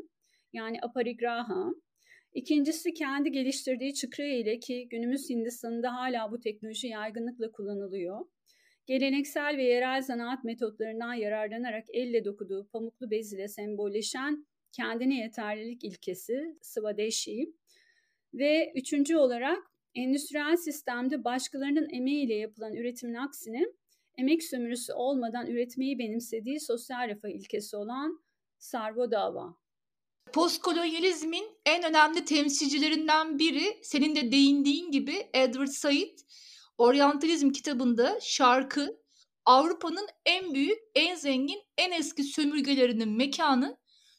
[0.53, 1.73] yani aparigraha.
[2.37, 8.25] İkincisi kendi geliştirdiği çıkrı ile ki günümüz Hindistan'ında hala bu teknoloji yaygınlıkla kullanılıyor.
[8.85, 16.57] Geleneksel ve yerel zanaat metotlarından yararlanarak elle dokuduğu pamuklu bez ile sembolleşen kendine yeterlilik ilkesi
[16.61, 17.53] Swadeshi.
[18.33, 19.59] Ve üçüncü olarak
[19.95, 23.65] endüstriyel sistemde başkalarının emeğiyle yapılan üretimin aksine
[24.17, 28.23] emek sömürüsü olmadan üretmeyi benimsediği sosyal refah ilkesi olan
[28.57, 29.66] Sarvo Dava.
[30.33, 36.19] Postkolonyalizmin en önemli temsilcilerinden biri senin de değindiğin gibi Edward Said
[36.77, 38.97] Oryantalizm kitabında şarkı
[39.45, 43.77] Avrupa'nın en büyük, en zengin, en eski sömürgelerinin mekanı,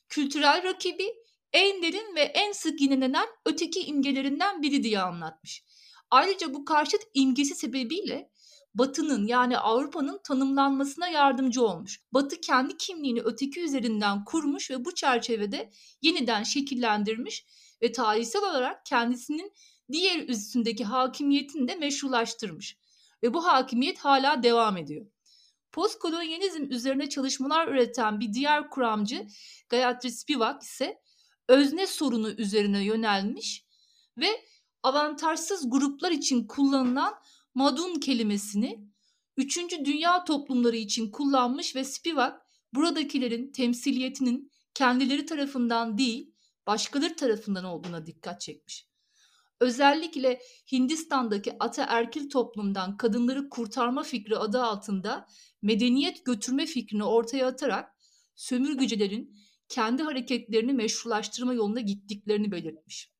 [0.08, 1.14] kültürel rakibi,
[1.52, 5.64] en derin ve en sık yinelenen öteki imgelerinden biri diye anlatmış.
[6.10, 8.30] Ayrıca bu karşıt imgesi sebebiyle
[8.74, 12.00] Batı'nın yani Avrupa'nın tanımlanmasına yardımcı olmuş.
[12.12, 15.70] Batı kendi kimliğini öteki üzerinden kurmuş ve bu çerçevede
[16.02, 17.46] yeniden şekillendirmiş
[17.82, 19.52] ve tarihsel olarak kendisinin
[19.92, 22.78] diğer üstündeki hakimiyetini de meşrulaştırmış.
[23.22, 25.06] Ve bu hakimiyet hala devam ediyor.
[25.72, 29.26] Postkolonyalizm üzerine çalışmalar üreten bir diğer kuramcı
[29.68, 31.00] Gayatri Spivak ise
[31.48, 33.64] özne sorunu üzerine yönelmiş
[34.16, 34.28] ve
[34.82, 37.14] avantajsız gruplar için kullanılan
[37.54, 38.88] madun kelimesini
[39.36, 39.58] 3.
[39.84, 42.42] dünya toplumları için kullanmış ve Spivak
[42.74, 46.34] buradakilerin temsiliyetinin kendileri tarafından değil
[46.66, 48.88] başkaları tarafından olduğuna dikkat çekmiş.
[49.60, 50.40] Özellikle
[50.72, 55.26] Hindistan'daki ataerkil toplumdan kadınları kurtarma fikri adı altında
[55.62, 57.92] medeniyet götürme fikrini ortaya atarak
[58.34, 59.36] sömürgücülerin
[59.68, 63.12] kendi hareketlerini meşrulaştırma yoluna gittiklerini belirtmiş.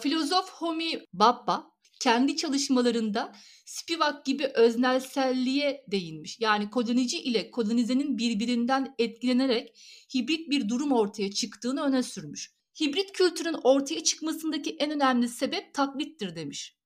[0.00, 1.73] Filozof Homi Bhabha
[2.04, 3.32] kendi çalışmalarında
[3.64, 6.40] Spivak gibi öznelselliğe değinmiş.
[6.40, 9.78] Yani kolonici ile kolonizenin birbirinden etkilenerek
[10.14, 12.52] hibrit bir durum ortaya çıktığını öne sürmüş.
[12.80, 16.76] Hibrit kültürün ortaya çıkmasındaki en önemli sebep taklittir demiş.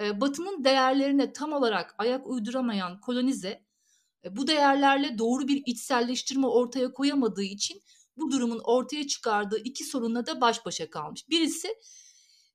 [0.00, 3.64] Batı'nın değerlerine tam olarak ayak uyduramayan kolonize
[4.30, 7.82] bu değerlerle doğru bir içselleştirme ortaya koyamadığı için
[8.16, 11.28] bu durumun ortaya çıkardığı iki sorunla da baş başa kalmış.
[11.28, 11.68] Birisi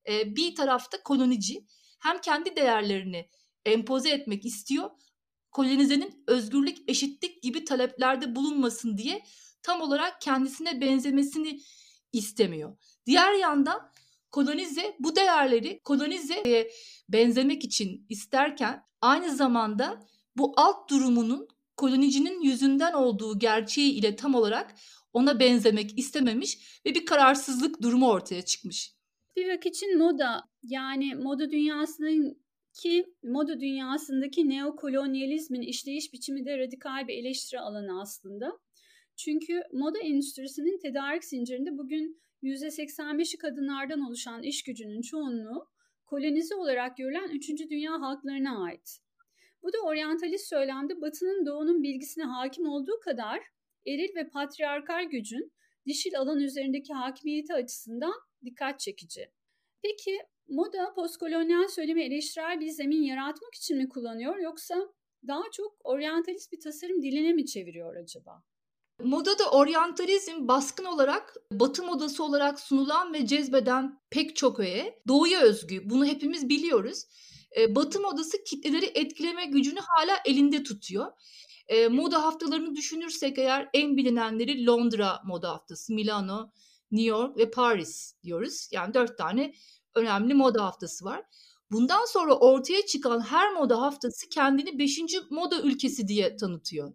[0.08, 1.66] bir tarafta kolonici
[2.02, 3.30] hem kendi değerlerini
[3.66, 4.90] empoze etmek istiyor,
[5.52, 9.24] kolonizenin özgürlük, eşitlik gibi taleplerde bulunmasın diye
[9.64, 11.60] tam olarak kendisine benzemesini
[12.14, 12.78] istemiyor.
[13.06, 13.92] Diğer yandan
[14.32, 16.72] kolonize bu değerleri kolonizeye
[17.10, 20.00] benzemek için isterken aynı zamanda
[20.36, 24.76] bu alt durumunun kolonicinin yüzünden olduğu gerçeği ile tam olarak
[25.14, 28.96] ona benzemek istememiş ve bir kararsızlık durumu ortaya çıkmış.
[29.32, 32.41] Spivak için moda yani moda dünyasının
[32.74, 38.60] ki moda dünyasındaki neokolonyalizmin işleyiş biçimi de radikal bir eleştiri alanı aslında.
[39.17, 45.67] Çünkü moda endüstrisinin tedarik zincirinde bugün %85'i kadınlardan oluşan iş gücünün çoğunluğu
[46.06, 47.50] kolonize olarak görülen 3.
[47.69, 49.00] dünya halklarına ait.
[49.63, 53.39] Bu da oryantalist söylemde Batı'nın Doğu'nun bilgisine hakim olduğu kadar
[53.88, 55.52] eril ve patriarkal gücün
[55.88, 58.13] dişil alan üzerindeki hakimiyeti açısından
[58.45, 59.32] dikkat çekici.
[59.82, 64.76] Peki moda postkolonyal söylemi eleştirel bir zemin yaratmak için mi kullanıyor yoksa
[65.28, 68.44] daha çok oryantalist bir tasarım diline mi çeviriyor acaba?
[69.04, 75.89] Modada oryantalizm baskın olarak batı modası olarak sunulan ve cezbeden pek çok öğe doğuya özgü.
[75.89, 77.04] Bunu hepimiz biliyoruz.
[77.70, 81.12] Batı modası kitleleri etkileme gücünü hala elinde tutuyor.
[81.89, 86.52] moda haftalarını düşünürsek eğer en bilinenleri Londra moda haftası, Milano,
[86.91, 88.67] New York ve Paris diyoruz.
[88.71, 89.54] Yani dört tane
[89.95, 91.23] önemli moda haftası var.
[91.71, 96.93] Bundan sonra ortaya çıkan her moda haftası kendini beşinci moda ülkesi diye tanıtıyor.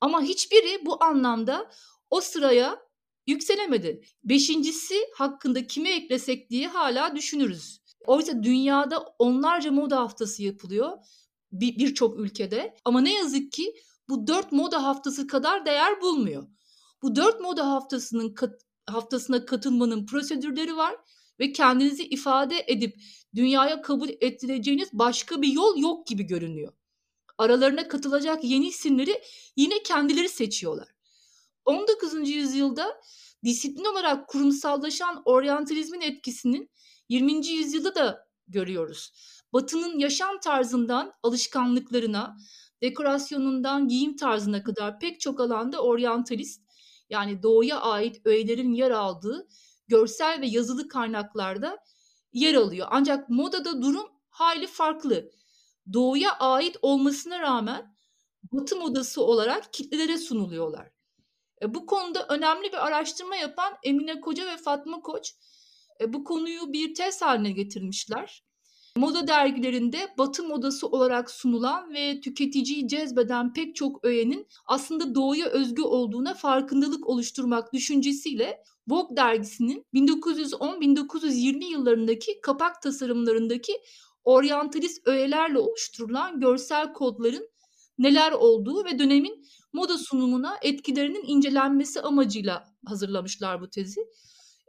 [0.00, 1.70] Ama hiçbiri bu anlamda
[2.10, 2.78] o sıraya
[3.26, 4.00] yükselemedi.
[4.24, 7.80] Beşincisi hakkında kimi eklesek diye hala düşünürüz.
[8.06, 10.98] Oysa dünyada onlarca moda haftası yapılıyor
[11.52, 12.76] birçok bir ülkede.
[12.84, 13.74] Ama ne yazık ki
[14.08, 16.46] bu dört moda haftası kadar değer bulmuyor.
[17.02, 20.96] Bu dört moda haftasının kat, haftasına katılmanın prosedürleri var
[21.40, 23.00] ve kendinizi ifade edip
[23.34, 26.72] dünyaya kabul ettireceğiniz başka bir yol yok gibi görünüyor.
[27.38, 29.22] Aralarına katılacak yeni isimleri
[29.56, 30.88] yine kendileri seçiyorlar.
[31.64, 32.30] 19.
[32.30, 33.00] yüzyılda
[33.44, 36.70] disiplin olarak kurumsallaşan oryantalizmin etkisinin
[37.08, 37.46] 20.
[37.46, 39.12] yüzyılda da görüyoruz.
[39.52, 42.36] Batı'nın yaşam tarzından alışkanlıklarına,
[42.82, 46.65] dekorasyonundan giyim tarzına kadar pek çok alanda oryantalist
[47.10, 49.48] yani doğuya ait öğelerin yer aldığı
[49.88, 51.78] görsel ve yazılı kaynaklarda
[52.32, 52.88] yer alıyor.
[52.90, 55.30] Ancak modada durum hayli farklı.
[55.92, 57.96] Doğuya ait olmasına rağmen
[58.52, 60.90] batı modası olarak kitlelere sunuluyorlar.
[61.62, 65.34] E, bu konuda önemli bir araştırma yapan Emine Koca ve Fatma Koç
[66.00, 68.45] e, bu konuyu bir tez haline getirmişler.
[68.96, 75.82] Moda dergilerinde batı modası olarak sunulan ve tüketiciyi cezbeden pek çok öğenin aslında doğuya özgü
[75.82, 83.72] olduğuna farkındalık oluşturmak düşüncesiyle Vogue dergisinin 1910-1920 yıllarındaki kapak tasarımlarındaki
[84.24, 87.48] oryantalist öğelerle oluşturulan görsel kodların
[87.98, 94.00] neler olduğu ve dönemin moda sunumuna etkilerinin incelenmesi amacıyla hazırlamışlar bu tezi.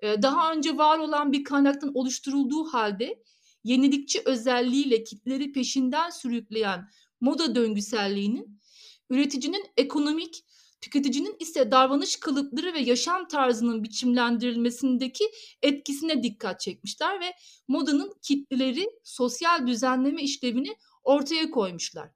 [0.03, 3.23] Daha önce var olan bir kaynaktan oluşturulduğu halde
[3.67, 6.89] yenilikçi özelliğiyle kitleri peşinden sürükleyen
[7.21, 8.61] moda döngüselliğinin
[9.09, 10.45] üreticinin ekonomik,
[10.81, 15.23] tüketicinin ise davranış kalıpları ve yaşam tarzının biçimlendirilmesindeki
[15.61, 17.33] etkisine dikkat çekmişler ve
[17.67, 22.09] modanın kitleleri sosyal düzenleme işlevini ortaya koymuşlar.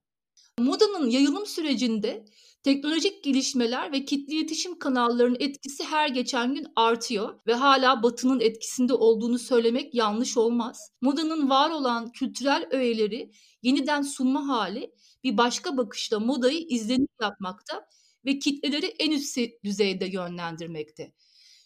[0.59, 2.25] Modanın yayılım sürecinde
[2.63, 8.93] teknolojik gelişmeler ve kitle iletişim kanallarının etkisi her geçen gün artıyor ve hala batının etkisinde
[8.93, 10.91] olduğunu söylemek yanlış olmaz.
[11.01, 14.91] Modanın var olan kültürel öğeleri yeniden sunma hali
[15.23, 17.85] bir başka bakışla modayı izlenim yapmakta
[18.25, 21.13] ve kitleleri en üst düzeyde yönlendirmekte.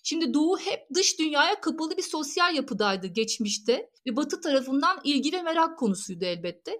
[0.03, 5.41] Şimdi Doğu hep dış dünyaya kapalı bir sosyal yapıdaydı geçmişte ve Batı tarafından ilgi ve
[5.41, 6.79] merak konusuydu elbette.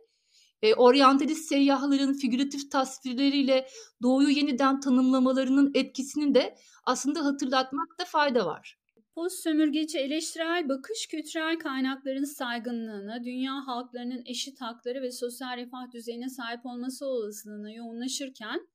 [0.62, 3.68] E, oryantalist seyyahların figüratif tasvirleriyle
[4.02, 8.80] Doğu'yu yeniden tanımlamalarının etkisini de aslında hatırlatmakta fayda var.
[9.16, 16.30] Post sömürgeci eleştirel bakış kültürel kaynakların saygınlığına, dünya halklarının eşit hakları ve sosyal refah düzeyine
[16.30, 18.68] sahip olması olasılığına yoğunlaşırken,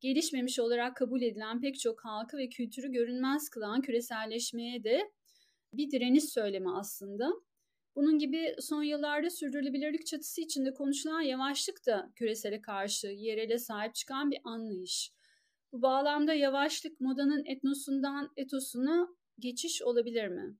[0.00, 5.10] gelişmemiş olarak kabul edilen pek çok halkı ve kültürü görünmez kılan küreselleşmeye de
[5.72, 7.32] bir direniş söylemi aslında.
[7.96, 14.30] Bunun gibi son yıllarda sürdürülebilirlik çatısı içinde konuşulan yavaşlık da küresele karşı yerele sahip çıkan
[14.30, 15.12] bir anlayış.
[15.72, 20.56] Bu bağlamda yavaşlık modanın etnosundan etosuna geçiş olabilir mi?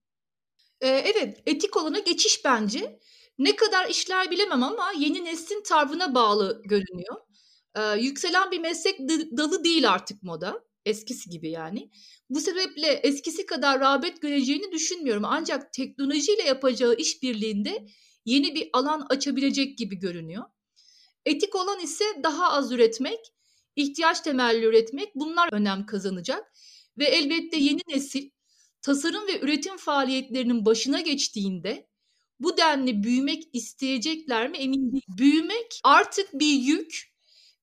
[0.80, 2.98] Ee, evet, etik olana geçiş bence.
[3.38, 7.16] Ne kadar işler bilemem ama yeni neslin tavrına bağlı görünüyor.
[7.76, 8.98] Ee, yükselen bir meslek
[9.38, 10.64] dalı değil artık moda.
[10.86, 11.90] Eskisi gibi yani.
[12.30, 15.24] Bu sebeple eskisi kadar rağbet göreceğini düşünmüyorum.
[15.24, 17.86] Ancak teknolojiyle yapacağı işbirliğinde
[18.24, 20.44] yeni bir alan açabilecek gibi görünüyor.
[21.24, 23.18] Etik olan ise daha az üretmek,
[23.76, 26.52] ihtiyaç temelli üretmek bunlar önem kazanacak.
[26.98, 28.30] Ve elbette yeni nesil
[28.82, 31.88] tasarım ve üretim faaliyetlerinin başına geçtiğinde
[32.40, 35.02] bu denli büyümek isteyecekler mi emin değilim.
[35.18, 37.15] Büyümek artık bir yük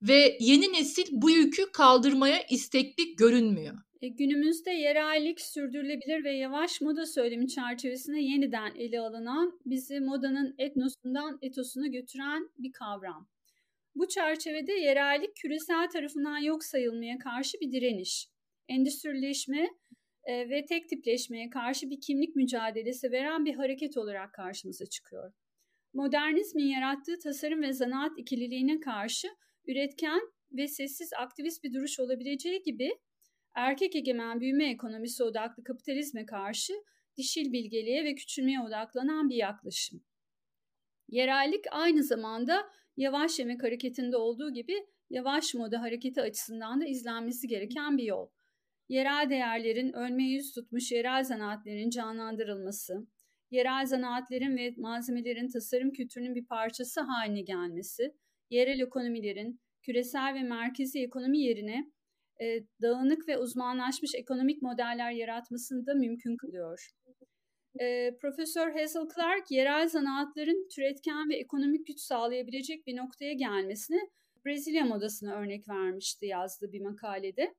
[0.07, 3.77] ve yeni nesil bu yükü kaldırmaya istekli görünmüyor.
[4.01, 11.39] E, günümüzde yerellik, sürdürülebilir ve yavaş moda söylemi çerçevesinde yeniden ele alınan, bizi modanın etnosundan
[11.41, 13.27] etosuna götüren bir kavram.
[13.95, 18.27] Bu çerçevede yerellik küresel tarafından yok sayılmaya karşı bir direniş.
[18.67, 19.69] Endüstrileşme
[20.23, 25.33] e, ve tek tipleşmeye karşı bir kimlik mücadelesi veren bir hareket olarak karşımıza çıkıyor.
[25.93, 29.27] Modernizmin yarattığı tasarım ve zanaat ikililiğine karşı
[29.67, 30.21] üretken
[30.51, 32.91] ve sessiz aktivist bir duruş olabileceği gibi
[33.55, 36.73] erkek egemen büyüme ekonomisi odaklı kapitalizme karşı
[37.17, 40.03] dişil bilgeliğe ve küçülmeye odaklanan bir yaklaşım.
[41.09, 47.97] Yerellik aynı zamanda yavaş yemek hareketinde olduğu gibi yavaş moda hareketi açısından da izlenmesi gereken
[47.97, 48.29] bir yol.
[48.89, 53.07] Yerel değerlerin ölmeye yüz tutmuş yerel zanaatlerin canlandırılması,
[53.51, 58.15] yerel zanaatlerin ve malzemelerin tasarım kültürünün bir parçası haline gelmesi,
[58.53, 61.91] yerel ekonomilerin küresel ve merkezi ekonomi yerine
[62.41, 62.45] e,
[62.81, 66.89] dağınık ve uzmanlaşmış ekonomik modeller yaratmasını da mümkün kılıyor.
[67.79, 73.99] E, Profesör Hazel Clark, yerel zanaatların türetken ve ekonomik güç sağlayabilecek bir noktaya gelmesini
[74.45, 77.55] Brezilya modasına örnek vermişti yazdığı bir makalede.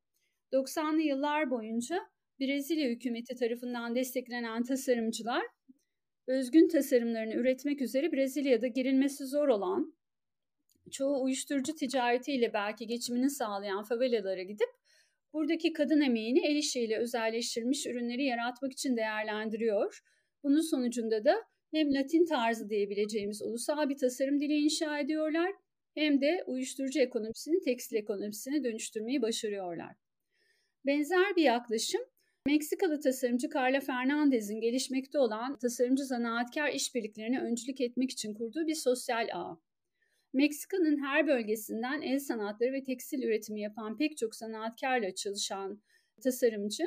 [0.52, 2.00] 90'lı yıllar boyunca
[2.40, 5.42] Brezilya hükümeti tarafından desteklenen tasarımcılar
[6.26, 9.93] özgün tasarımlarını üretmek üzere Brezilya'da girilmesi zor olan
[10.90, 14.68] çoğu uyuşturucu ticaretiyle belki geçimini sağlayan favelalara gidip
[15.32, 20.00] buradaki kadın emeğini el işiyle özelleştirilmiş ürünleri yaratmak için değerlendiriyor.
[20.42, 25.52] Bunun sonucunda da hem Latin tarzı diyebileceğimiz ulusal bir tasarım dili inşa ediyorlar
[25.94, 29.96] hem de uyuşturucu ekonomisini tekstil ekonomisine dönüştürmeyi başarıyorlar.
[30.86, 32.00] Benzer bir yaklaşım
[32.46, 39.28] Meksikalı tasarımcı Carla Fernandez'in gelişmekte olan tasarımcı zanaatkar işbirliklerine öncülük etmek için kurduğu bir sosyal
[39.32, 39.63] ağ.
[40.34, 45.82] Meksika'nın her bölgesinden el sanatları ve tekstil üretimi yapan pek çok sanatkarla çalışan
[46.22, 46.84] tasarımcı,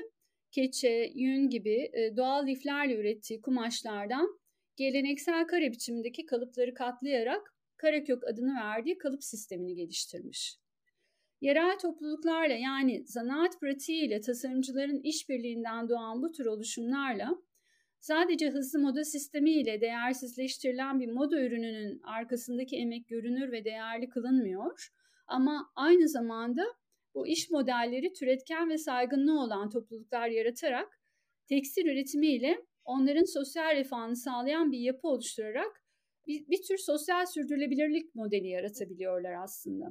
[0.52, 4.40] keçe, yün gibi e, doğal liflerle ürettiği kumaşlardan
[4.76, 10.58] geleneksel kare biçimindeki kalıpları katlayarak Karakök adını verdiği kalıp sistemini geliştirmiş.
[11.42, 17.38] Yerel topluluklarla yani zanaat pratiğiyle tasarımcıların işbirliğinden doğan bu tür oluşumlarla
[18.00, 24.90] Sadece hızlı moda sistemi ile değersizleştirilen bir moda ürününün arkasındaki emek görünür ve değerli kılınmıyor.
[25.28, 26.64] Ama aynı zamanda
[27.14, 31.02] bu iş modelleri türetken ve saygınlığı olan topluluklar yaratarak
[31.50, 35.84] tekstil üretimiyle onların sosyal refahını sağlayan bir yapı oluşturarak
[36.28, 39.86] bir, bir tür sosyal sürdürülebilirlik modeli yaratabiliyorlar aslında.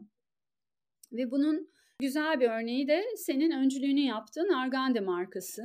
[1.13, 5.63] Ve bunun güzel bir örneği de senin öncülüğünü yaptığın Argande markası.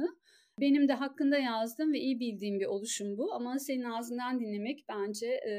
[0.62, 5.28] Benim de hakkında yazdığım ve iyi bildiğim bir oluşum bu ama senin ağzından dinlemek bence
[5.28, 5.54] e,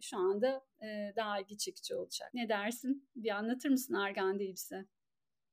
[0.00, 2.30] şu anda e, daha ilgi çekici olacak.
[2.34, 3.08] Ne dersin?
[3.16, 4.86] Bir anlatır mısın Argan bize?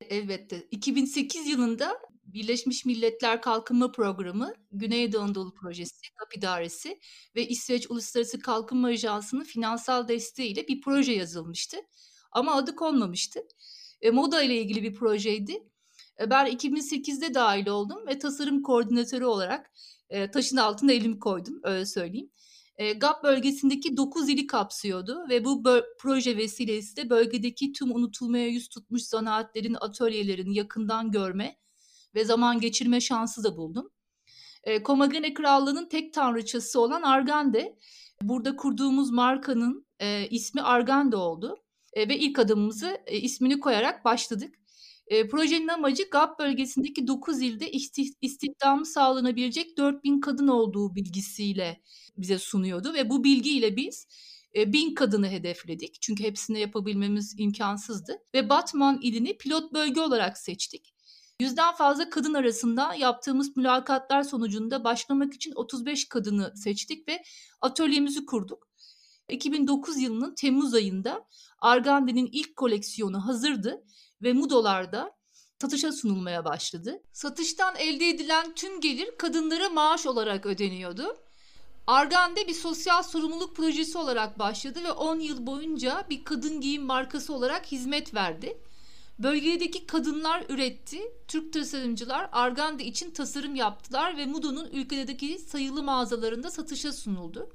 [0.01, 0.61] Elbette.
[0.71, 6.99] 2008 yılında Birleşmiş Milletler Kalkınma Programı, Güneydoğu Anadolu Projesi, GAP İdaresi
[7.35, 11.77] ve İsveç Uluslararası Kalkınma Ajansı'nın finansal desteğiyle bir proje yazılmıştı.
[12.31, 13.39] Ama adı konmamıştı.
[14.01, 15.68] E, moda ile ilgili bir projeydi.
[16.19, 19.71] E, ben 2008'de dahil oldum ve tasarım koordinatörü olarak
[20.09, 22.29] e, taşın altına elimi koydum, öyle söyleyeyim.
[22.77, 25.63] E, GAP bölgesindeki 9 ili kapsıyordu ve bu
[25.99, 31.57] proje vesilesiyle bölgedeki tüm unutulmaya yüz tutmuş zanaatlerin atölyelerini yakından görme
[32.15, 33.91] ve zaman geçirme şansı da buldum.
[34.83, 37.77] Komagene Krallığı'nın tek tanrıçası olan Argande,
[38.21, 39.85] burada kurduğumuz markanın
[40.29, 41.57] ismi Argande oldu
[41.97, 44.55] ve ilk adımımızı ismini koyarak başladık.
[45.09, 51.81] E, projenin amacı GAP bölgesindeki 9 ilde istih, istihdamı sağlanabilecek 4000 kadın olduğu bilgisiyle
[52.17, 54.07] bize sunuyordu ve bu bilgiyle biz
[54.55, 56.01] e, bin kadını hedefledik.
[56.01, 60.93] Çünkü hepsini yapabilmemiz imkansızdı ve Batman ilini pilot bölge olarak seçtik.
[61.39, 67.23] Yüzden fazla kadın arasında yaptığımız mülakatlar sonucunda başlamak için 35 kadını seçtik ve
[67.61, 68.69] atölyemizi kurduk.
[69.29, 71.27] 2009 yılının Temmuz ayında
[71.59, 73.83] Argande'nin ilk koleksiyonu hazırdı
[74.21, 75.11] ve Mudolar'da
[75.61, 77.01] satışa sunulmaya başladı.
[77.13, 81.17] Satıştan elde edilen tüm gelir kadınlara maaş olarak ödeniyordu.
[81.87, 87.33] Argande bir sosyal sorumluluk projesi olarak başladı ve 10 yıl boyunca bir kadın giyim markası
[87.33, 88.57] olarak hizmet verdi.
[89.19, 91.01] Bölgedeki kadınlar üretti.
[91.27, 97.49] Türk tasarımcılar Argande için tasarım yaptılar ve Mudo'nun ülkedeki sayılı mağazalarında satışa sunuldu.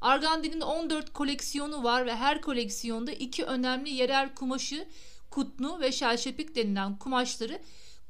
[0.00, 4.88] Argande'nin 14 koleksiyonu var ve her koleksiyonda iki önemli yerel kumaşı
[5.30, 7.60] kutnu ve şelşepik denilen kumaşları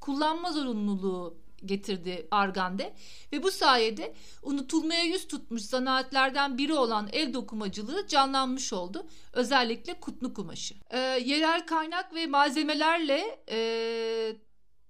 [0.01, 2.95] kullanma zorunluluğu getirdi Argande
[3.33, 9.07] ve bu sayede unutulmaya yüz tutmuş zanaatlerden biri olan el dokumacılığı canlanmış oldu.
[9.33, 10.75] Özellikle kutlu kumaşı.
[10.91, 14.37] Ee, yerel kaynak ve malzemelerle e,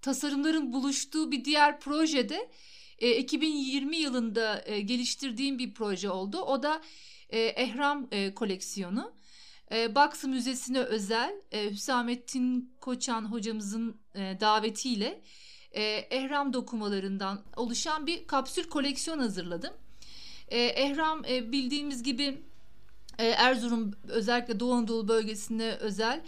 [0.03, 2.51] tasarımların buluştuğu bir diğer projede
[2.99, 6.41] e, 2020 yılında e, geliştirdiğim bir proje oldu.
[6.41, 6.81] O da
[7.31, 9.13] e, Ehram e, koleksiyonu.
[9.73, 15.23] E, Box Müzesi'ne özel e, Hüsamettin Koçan hocamızın e, davetiyle
[15.73, 19.75] e, ehram dokumalarından oluşan bir kapsül koleksiyon hazırladım.
[20.49, 22.43] E, ehram e, bildiğimiz gibi
[23.19, 26.23] e, Erzurum özellikle Doğu Anadolu bölgesinde özel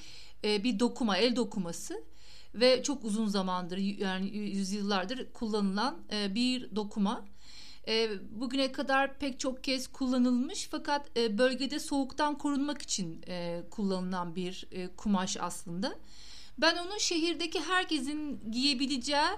[0.45, 2.05] e, bir dokuma, el dokuması
[2.55, 7.24] ve çok uzun zamandır yani yüzyıllardır kullanılan e, bir dokuma.
[7.89, 14.36] E, bugüne kadar pek çok kez kullanılmış fakat e, bölgede soğuktan korunmak için e, kullanılan
[14.36, 15.99] bir e, kumaş aslında.
[16.59, 19.28] Ben onu şehirdeki herkesin giyebileceği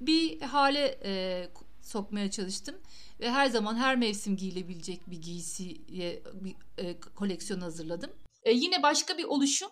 [0.00, 1.44] bir hale e,
[1.82, 2.74] sokmaya çalıştım
[3.20, 8.10] ve her zaman her mevsim giyilebilecek bir giysiye bir e, koleksiyon hazırladım.
[8.42, 9.68] E, yine başka bir oluşum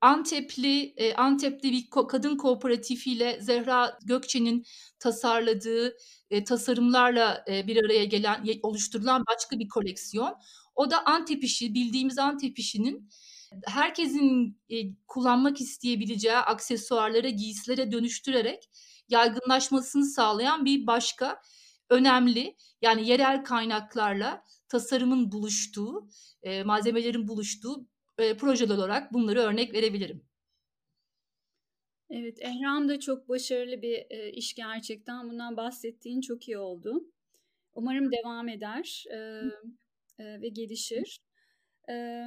[0.00, 4.64] Antepli e, Antepli bir kadın kooperatifiyle Zehra Gökçe'nin
[4.98, 5.96] tasarladığı
[6.30, 10.34] e, tasarımlarla e, bir araya gelen oluşturulan başka bir koleksiyon.
[10.74, 13.08] O da Antep işi bildiğimiz Antep işinin
[13.66, 14.58] herkesin
[15.06, 18.70] kullanmak isteyebileceği aksesuarlara, giysilere dönüştürerek
[19.08, 21.40] yaygınlaşmasını sağlayan bir başka
[21.90, 26.08] önemli yani yerel kaynaklarla tasarımın buluştuğu,
[26.64, 27.86] malzemelerin buluştuğu
[28.18, 30.28] e, projeler olarak bunları örnek verebilirim.
[32.10, 35.30] Evet, Ehram da çok başarılı bir e, iş gerçekten.
[35.30, 37.12] Bundan bahsettiğin çok iyi oldu.
[37.74, 39.16] Umarım devam eder e,
[40.18, 41.20] e, ve gelişir.
[41.90, 42.24] E,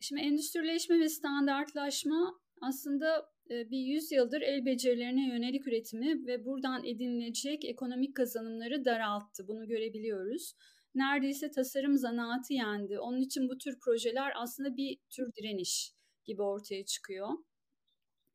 [0.00, 7.64] şimdi endüstrileşme ve standartlaşma aslında e, bir yüzyıldır el becerilerine yönelik üretimi ve buradan edinilecek
[7.64, 9.48] ekonomik kazanımları daralttı.
[9.48, 10.54] Bunu görebiliyoruz
[10.94, 12.98] neredeyse tasarım zanaatı yendi.
[12.98, 15.92] Onun için bu tür projeler aslında bir tür direniş
[16.24, 17.28] gibi ortaya çıkıyor.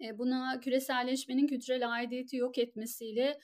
[0.01, 3.39] E, buna küreselleşmenin kültürel aidiyeti yok etmesiyle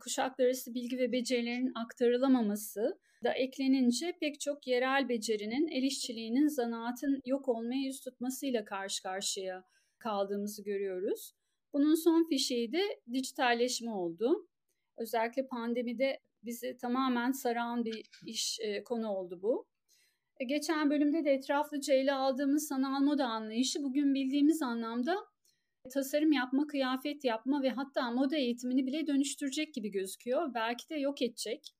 [0.00, 7.20] kuşaklar arası bilgi ve becerilerin aktarılamaması da eklenince pek çok yerel becerinin, el işçiliğinin, zanaatın
[7.24, 9.64] yok olmaya yüz tutmasıyla karşı karşıya
[9.98, 11.32] kaldığımızı görüyoruz.
[11.72, 14.48] Bunun son fişeği de dijitalleşme oldu.
[14.96, 19.66] Özellikle pandemide bizi tamamen saran bir iş e, konu oldu bu.
[20.40, 25.16] E, geçen bölümde de etraflıca ele aldığımız sanal moda anlayışı bugün bildiğimiz anlamda
[25.90, 30.54] tasarım yapma, kıyafet yapma ve hatta moda eğitimini bile dönüştürecek gibi gözüküyor.
[30.54, 31.74] Belki de yok edecek.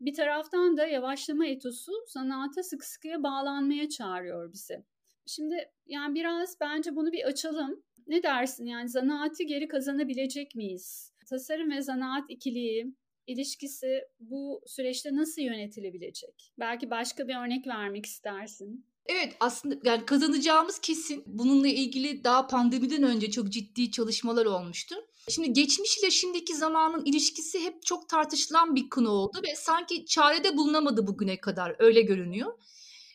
[0.00, 4.84] Bir taraftan da yavaşlama etosu sanata sık sıkıya bağlanmaya çağırıyor bizi.
[5.26, 7.82] Şimdi yani biraz bence bunu bir açalım.
[8.06, 11.12] Ne dersin yani zanaati geri kazanabilecek miyiz?
[11.26, 12.94] Tasarım ve zanaat ikiliği,
[13.28, 16.52] ilişkisi bu süreçte nasıl yönetilebilecek?
[16.58, 18.86] Belki başka bir örnek vermek istersin.
[19.06, 21.22] Evet aslında yani kazanacağımız kesin.
[21.26, 24.94] Bununla ilgili daha pandemiden önce çok ciddi çalışmalar olmuştu.
[25.28, 30.56] Şimdi geçmiş ile şimdiki zamanın ilişkisi hep çok tartışılan bir konu oldu ve sanki çarede
[30.56, 32.52] bulunamadı bugüne kadar öyle görünüyor.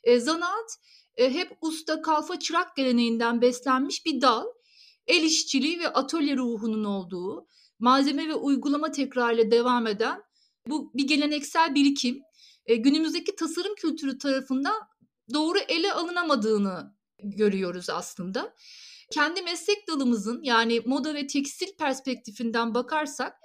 [0.04, 0.78] E, zanaat
[1.18, 4.46] e, hep usta kalfa çırak geleneğinden beslenmiş bir dal.
[5.08, 7.48] El işçiliği ve atölye ruhunun olduğu,
[7.84, 10.22] malzeme ve uygulama tekrarıyla devam eden
[10.68, 12.22] bu bir geleneksel birikim.
[12.66, 14.76] E, günümüzdeki tasarım kültürü tarafından
[15.34, 18.56] doğru ele alınamadığını görüyoruz aslında.
[19.12, 23.38] Kendi meslek dalımızın yani moda ve tekstil perspektifinden bakarsak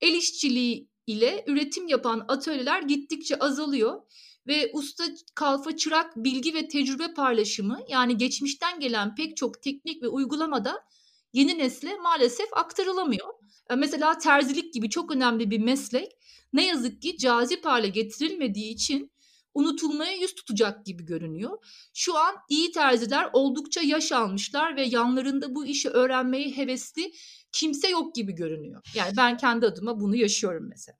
[0.00, 4.00] el işçiliği ile üretim yapan atölyeler gittikçe azalıyor
[4.46, 10.08] ve usta kalfa çırak bilgi ve tecrübe paylaşımı yani geçmişten gelen pek çok teknik ve
[10.08, 10.84] uygulamada
[11.32, 13.45] yeni nesle maalesef aktarılamıyor.
[13.70, 16.12] E, mesela terzilik gibi çok önemli bir meslek
[16.52, 19.12] ne yazık ki cazip hale getirilmediği için
[19.54, 21.58] unutulmaya yüz tutacak gibi görünüyor.
[21.94, 27.12] Şu an iyi terziler oldukça yaş almışlar ve yanlarında bu işi öğrenmeyi hevesli
[27.52, 28.82] kimse yok gibi görünüyor.
[28.94, 30.98] Yani ben kendi adıma bunu yaşıyorum mesela.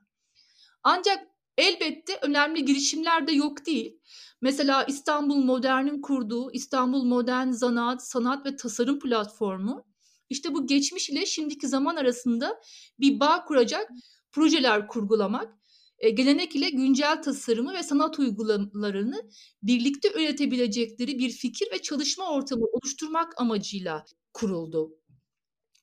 [0.83, 1.27] Ancak
[1.59, 4.01] elbette önemli girişimler de yok değil.
[4.41, 9.86] Mesela İstanbul Modern'in kurduğu İstanbul Modern Zanaat, Sanat ve Tasarım Platformu
[10.31, 12.61] işte bu geçmiş ile şimdiki zaman arasında
[13.01, 13.91] bir bağ kuracak
[14.33, 15.57] projeler kurgulamak
[15.99, 19.31] e, gelenek ile güncel tasarımı ve sanat uygulamalarını
[19.63, 24.97] birlikte üretebilecekleri bir fikir ve çalışma ortamı oluşturmak amacıyla kuruldu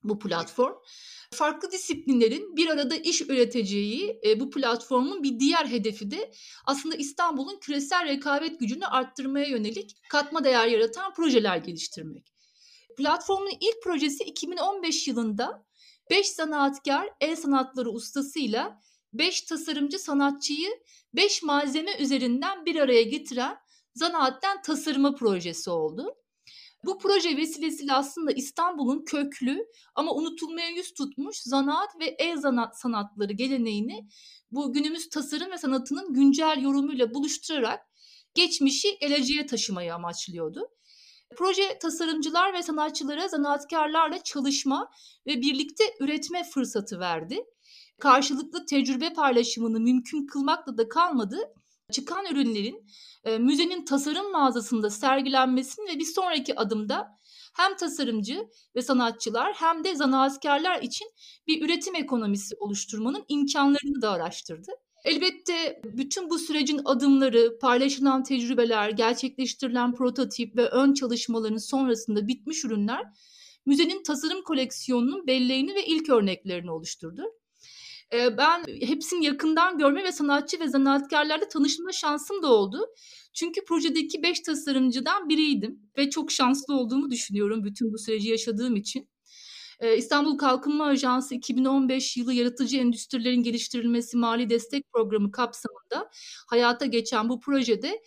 [0.04, 0.74] bu platform.
[1.34, 6.32] Farklı disiplinlerin bir arada iş üreteceği e, bu platformun bir diğer hedefi de
[6.66, 12.33] aslında İstanbul'un küresel rekabet gücünü arttırmaya yönelik katma değer yaratan projeler geliştirmek.
[12.96, 15.66] Platformun ilk projesi 2015 yılında
[16.10, 18.82] 5 zanaatkar el sanatları ustasıyla
[19.14, 20.70] 5 tasarımcı sanatçıyı
[21.14, 23.58] 5 malzeme üzerinden bir araya getiren
[23.96, 26.16] zanaatten tasarıma projesi oldu.
[26.86, 29.66] Bu proje vesilesiyle aslında İstanbul'un köklü
[29.96, 34.08] ama unutulmaya yüz tutmuş zanaat ve el zanat sanatları geleneğini
[34.52, 37.80] bu günümüz tasarım ve sanatının güncel yorumuyla buluşturarak
[38.34, 40.70] geçmişi geleceğe taşımayı amaçlıyordu.
[41.36, 44.92] Proje tasarımcılar ve sanatçılara zanaatkarlarla çalışma
[45.28, 47.46] ve birlikte üretme fırsatı verdi
[48.00, 51.38] karşılıklı tecrübe paylaşımını mümkün kılmakla da kalmadı.
[51.92, 52.86] Çıkan ürünlerin
[53.24, 57.20] e, müzenin tasarım mağazasında sergilenmesini ve bir sonraki adımda
[57.54, 61.08] hem tasarımcı ve sanatçılar hem de zanaatkarlar için
[61.48, 64.72] bir üretim ekonomisi oluşturmanın imkanlarını da araştırdı.
[65.06, 73.04] Elbette bütün bu sürecin adımları, paylaşılan tecrübeler, gerçekleştirilen prototip ve ön çalışmaların sonrasında bitmiş ürünler
[73.66, 77.24] müzenin tasarım koleksiyonunun belleğini ve ilk örneklerini oluşturdu
[78.14, 82.86] ben hepsini yakından görme ve sanatçı ve zanaatkarlarla tanışma şansım da oldu.
[83.34, 89.10] Çünkü projedeki beş tasarımcıdan biriydim ve çok şanslı olduğumu düşünüyorum bütün bu süreci yaşadığım için.
[89.98, 96.10] İstanbul Kalkınma Ajansı 2015 yılı yaratıcı endüstrilerin geliştirilmesi mali destek programı kapsamında
[96.48, 98.02] hayata geçen bu projede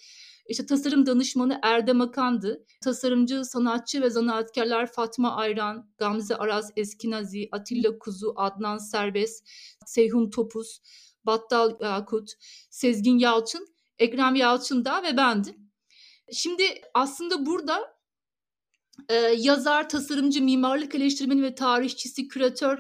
[0.49, 2.65] işte tasarım danışmanı Erdem Akan'dı.
[2.85, 9.49] Tasarımcı, sanatçı ve zanaatkarlar Fatma Ayran, Gamze Araz Eskinazi, Atilla Kuzu, Adnan Serbest,
[9.87, 10.81] Seyhun Topuz,
[11.25, 12.33] Battal Yakut,
[12.71, 13.67] Sezgin Yalçın,
[13.99, 15.71] Ekrem Yalçın da ve bendim.
[16.33, 16.65] Şimdi
[16.95, 17.96] aslında burada
[19.09, 22.79] e, yazar, tasarımcı, mimarlık eleştirmeni ve tarihçisi, küratör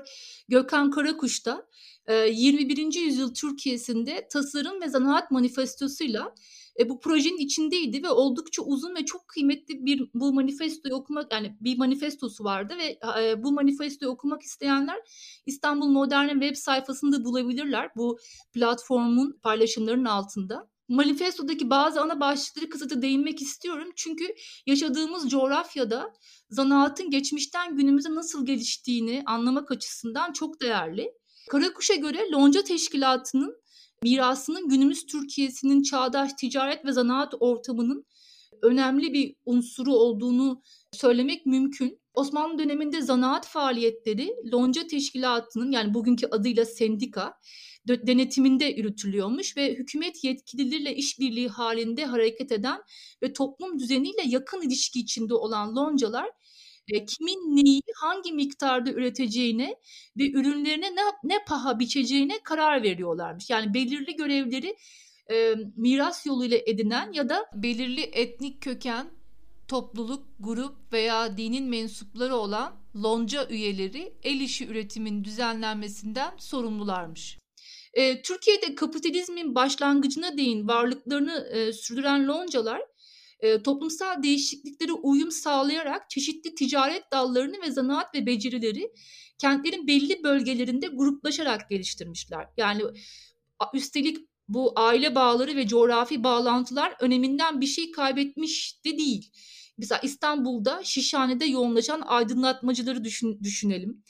[0.48, 1.66] Gökhan Karakuş da
[2.06, 2.94] e, 21.
[2.94, 6.34] yüzyıl Türkiye'sinde tasarım ve zanaat manifestosuyla
[6.78, 11.56] e, bu projenin içindeydi ve oldukça uzun ve çok kıymetli bir bu manifestoyu okumak yani
[11.60, 14.98] bir manifestosu vardı ve e, bu manifestoyu okumak isteyenler
[15.46, 18.18] İstanbul Modern'in web sayfasında bulabilirler bu
[18.52, 20.68] platformun paylaşımlarının altında.
[20.88, 23.88] Manifestodaki bazı ana başlıkları kısaca değinmek istiyorum.
[23.96, 24.34] Çünkü
[24.66, 26.14] yaşadığımız coğrafyada
[26.50, 31.12] zanaatın geçmişten günümüze nasıl geliştiğini anlamak açısından çok değerli.
[31.50, 33.56] Karakuş'a göre Lonca Teşkilatı'nın
[34.02, 38.06] mirasının günümüz Türkiye'sinin çağdaş ticaret ve zanaat ortamının
[38.62, 40.62] önemli bir unsuru olduğunu
[40.92, 42.00] söylemek mümkün.
[42.14, 47.34] Osmanlı döneminde zanaat faaliyetleri Lonca Teşkilatı'nın yani bugünkü adıyla sendika
[47.88, 52.80] denetiminde yürütülüyormuş ve hükümet yetkilileriyle işbirliği halinde hareket eden
[53.22, 56.30] ve toplum düzeniyle yakın ilişki içinde olan loncalar
[56.86, 59.76] kimin neyi hangi miktarda üreteceğine
[60.18, 63.50] ve ürünlerine ne, ne paha biçeceğine karar veriyorlarmış.
[63.50, 64.76] Yani belirli görevleri
[65.30, 69.10] e, miras yoluyla edinen ya da belirli etnik köken,
[69.68, 77.38] topluluk, grup veya dinin mensupları olan lonca üyeleri el işi üretimin düzenlenmesinden sorumlularmış.
[77.96, 82.82] E, Türkiye'de kapitalizmin başlangıcına değin varlıklarını e, sürdüren loncalar
[83.40, 88.92] e, toplumsal değişikliklere uyum sağlayarak çeşitli ticaret dallarını ve zanaat ve becerileri
[89.38, 92.46] kentlerin belli bölgelerinde gruplaşarak geliştirmişler.
[92.56, 92.82] Yani
[93.74, 94.18] üstelik
[94.48, 99.30] bu aile bağları ve coğrafi bağlantılar öneminden bir şey kaybetmiş de değil.
[99.78, 104.02] Mesela İstanbul'da Şişhane'de yoğunlaşan aydınlatmacıları düşün, düşünelim.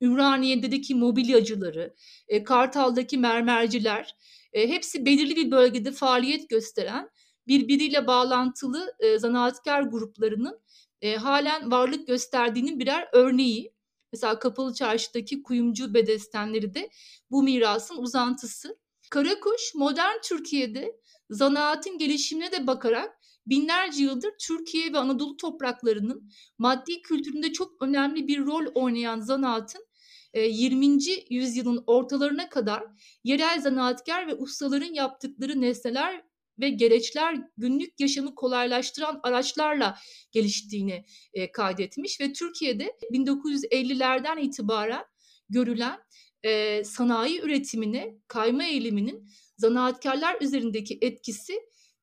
[0.00, 1.94] Ümraniye'deki mobilyacıları,
[2.28, 4.16] e, Kartal'daki mermerciler,
[4.52, 7.10] e, hepsi belirli bir bölgede faaliyet gösteren
[7.46, 10.60] birbiriyle bağlantılı e, zanaatkar gruplarının
[11.00, 13.72] e, halen varlık gösterdiğinin birer örneği.
[14.12, 16.90] Mesela Kapalı Çarşı'daki kuyumcu bedestenleri de
[17.30, 18.78] bu mirasın uzantısı.
[19.10, 27.52] Karakuş modern Türkiye'de zanaatin gelişimine de bakarak binlerce yıldır Türkiye ve Anadolu topraklarının maddi kültüründe
[27.52, 29.86] çok önemli bir rol oynayan zanaatın
[30.34, 30.98] 20.
[31.30, 32.82] yüzyılın ortalarına kadar
[33.24, 36.22] yerel zanaatkar ve ustaların yaptıkları nesneler
[36.60, 39.98] ve gereçler günlük yaşamı kolaylaştıran araçlarla
[40.32, 45.04] geliştiğini e, kaydetmiş ve Türkiye'de 1950'lerden itibaren
[45.48, 46.00] görülen
[46.42, 51.52] e, sanayi üretimine kayma eğiliminin zanaatkarlar üzerindeki etkisi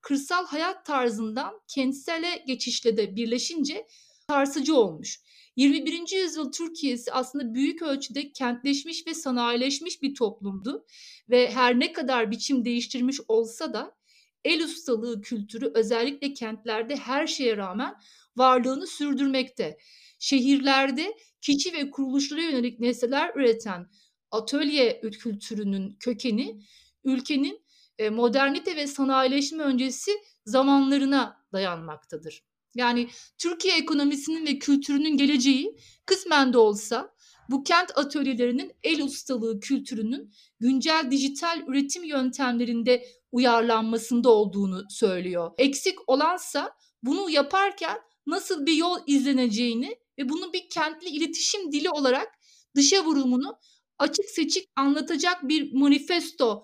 [0.01, 3.87] kırsal hayat tarzından kentsele geçişle de birleşince
[4.29, 5.21] sarsıcı olmuş.
[5.57, 6.23] 21.
[6.23, 10.85] yüzyıl Türkiye'si aslında büyük ölçüde kentleşmiş ve sanayileşmiş bir toplumdu
[11.29, 13.97] ve her ne kadar biçim değiştirmiş olsa da
[14.45, 17.95] el ustalığı kültürü özellikle kentlerde her şeye rağmen
[18.35, 19.77] varlığını sürdürmekte.
[20.19, 23.89] Şehirlerde kişi ve kuruluşlara yönelik nesneler üreten
[24.31, 26.61] atölye kültürünün kökeni
[27.03, 27.65] ülkenin
[27.97, 30.11] e, modernite ve sanayileşme öncesi
[30.45, 32.43] zamanlarına dayanmaktadır.
[32.77, 37.15] Yani Türkiye ekonomisinin ve kültürünün geleceği kısmen de olsa
[37.49, 45.51] bu kent atölyelerinin el ustalığı kültürünün güncel dijital üretim yöntemlerinde uyarlanmasında olduğunu söylüyor.
[45.57, 47.97] Eksik olansa bunu yaparken
[48.27, 52.27] nasıl bir yol izleneceğini ve bunun bir kentli iletişim dili olarak
[52.75, 53.59] dışa vurumunu
[53.99, 56.63] açık seçik anlatacak bir manifesto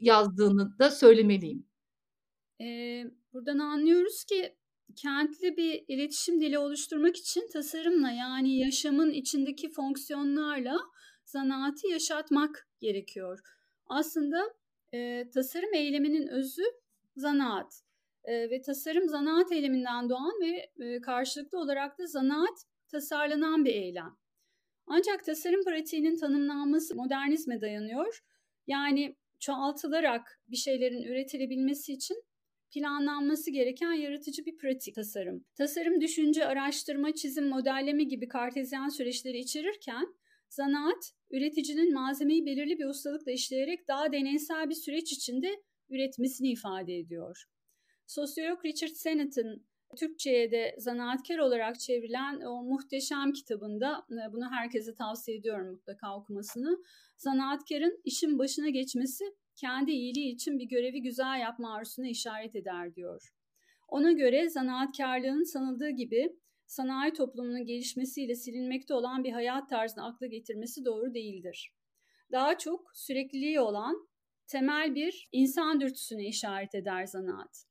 [0.00, 1.66] yazdığını da söylemeliyim.
[2.60, 4.56] Ee, buradan anlıyoruz ki
[4.96, 10.78] kentli bir iletişim dili oluşturmak için tasarımla yani yaşamın içindeki fonksiyonlarla
[11.24, 13.40] zanaati yaşatmak gerekiyor.
[13.86, 14.54] Aslında
[14.94, 16.62] e, tasarım eyleminin özü
[17.16, 17.82] zanaat
[18.24, 24.16] e, ve tasarım zanaat eyleminden doğan ve e, karşılıklı olarak da zanaat tasarlanan bir eylem.
[24.86, 28.20] Ancak tasarım pratiğinin tanımlanması modernizme dayanıyor.
[28.66, 32.24] Yani çoğaltılarak bir şeylerin üretilebilmesi için
[32.74, 35.44] planlanması gereken yaratıcı bir pratik tasarım.
[35.54, 40.06] Tasarım düşünce, araştırma, çizim, modelleme gibi kartezyen süreçleri içerirken
[40.48, 47.44] zanaat üreticinin malzemeyi belirli bir ustalıkla işleyerek daha deneysel bir süreç içinde üretmesini ifade ediyor.
[48.06, 49.66] Sosyolog Richard Sennett'in
[49.96, 56.78] Türkçe'ye de zanaatkar olarak çevrilen o muhteşem kitabında e, bunu herkese tavsiye ediyorum mutlaka okumasını.
[57.16, 59.24] Zanaatkarın işin başına geçmesi
[59.56, 63.32] kendi iyiliği için bir görevi güzel yapma arzusuna işaret eder diyor.
[63.88, 66.36] Ona göre zanaatkarlığın sanıldığı gibi
[66.66, 71.72] sanayi toplumunun gelişmesiyle silinmekte olan bir hayat tarzını akla getirmesi doğru değildir.
[72.32, 74.08] Daha çok sürekliliği olan
[74.46, 77.66] temel bir insan dürtüsüne işaret eder zanaat.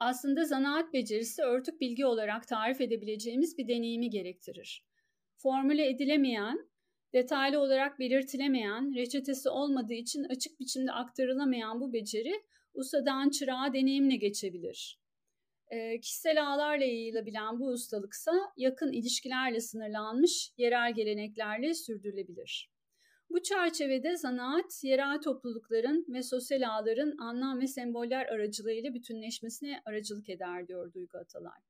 [0.00, 4.84] Aslında zanaat becerisi örtük bilgi olarak tarif edebileceğimiz bir deneyimi gerektirir.
[5.36, 6.69] Formüle edilemeyen
[7.12, 12.42] detaylı olarak belirtilemeyen, reçetesi olmadığı için açık biçimde aktarılamayan bu beceri
[12.74, 15.00] ustadan çırağa deneyimle geçebilir.
[15.70, 22.70] E, kişisel ağlarla yayılabilen bu ustalıksa yakın ilişkilerle sınırlanmış yerel geleneklerle sürdürülebilir.
[23.30, 30.68] Bu çerçevede zanaat, yerel toplulukların ve sosyal ağların anlam ve semboller aracılığıyla bütünleşmesine aracılık eder
[30.68, 31.60] diyor Duygu Atalay.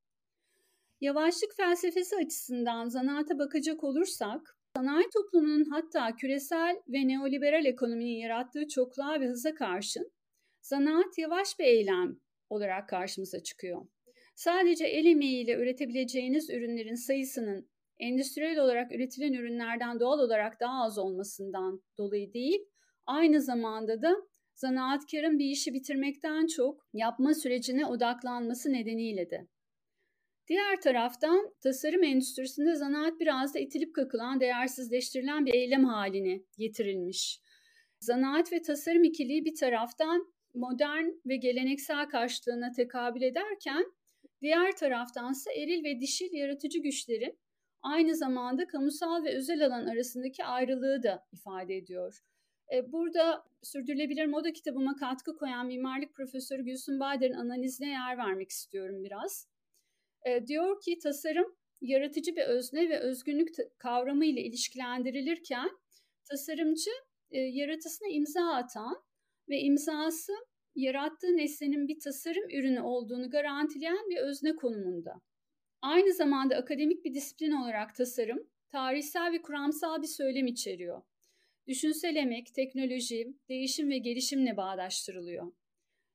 [1.01, 9.21] Yavaşlık felsefesi açısından zanaata bakacak olursak, Sanayi toplumunun hatta küresel ve neoliberal ekonominin yarattığı çokluğa
[9.21, 10.13] ve hıza karşın
[10.63, 12.17] zanaat yavaş bir eylem
[12.51, 13.87] olarak karşımıza çıkıyor.
[14.35, 21.83] Sadece el emeğiyle üretebileceğiniz ürünlerin sayısının endüstriyel olarak üretilen ürünlerden doğal olarak daha az olmasından
[21.99, 22.61] dolayı değil,
[23.07, 24.17] aynı zamanda da
[24.55, 29.49] zanaatkarın bir işi bitirmekten çok yapma sürecine odaklanması nedeniyle de.
[30.51, 37.41] Diğer taraftan tasarım endüstrisinde zanaat biraz da itilip kakılan, değersizleştirilen bir eylem haline getirilmiş.
[38.01, 43.85] Zanaat ve tasarım ikiliği bir taraftan modern ve geleneksel karşılığına tekabül ederken
[44.43, 47.39] diğer taraftansa eril ve dişil yaratıcı güçlerin
[47.83, 52.21] aynı zamanda kamusal ve özel alan arasındaki ayrılığı da ifade ediyor.
[52.75, 59.05] E, burada sürdürülebilir moda kitabıma katkı koyan mimarlık profesörü Gülsün Bader'in analizine yer vermek istiyorum
[59.05, 59.50] biraz.
[60.27, 63.49] E, diyor ki tasarım yaratıcı bir özne ve özgünlük
[63.79, 65.71] kavramı ile ilişkilendirilirken
[66.25, 66.91] tasarımcı
[67.31, 69.03] e, yaratısına imza atan
[69.49, 70.33] ve imzası
[70.75, 75.21] yarattığı nesnenin bir tasarım ürünü olduğunu garantileyen bir özne konumunda.
[75.83, 81.03] Aynı zamanda akademik bir disiplin olarak tasarım, tarihsel ve kuramsal bir söylem içeriyor.
[81.67, 85.53] Düşünsel emek, teknoloji, değişim ve gelişimle bağdaştırılıyor.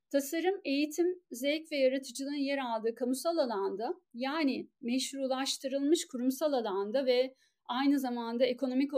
[0.09, 7.35] Tasarım, eğitim, zevk ve yaratıcılığın yer aldığı kamusal alanda yani meşrulaştırılmış kurumsal alanda ve
[7.65, 8.91] aynı zamanda ekonomik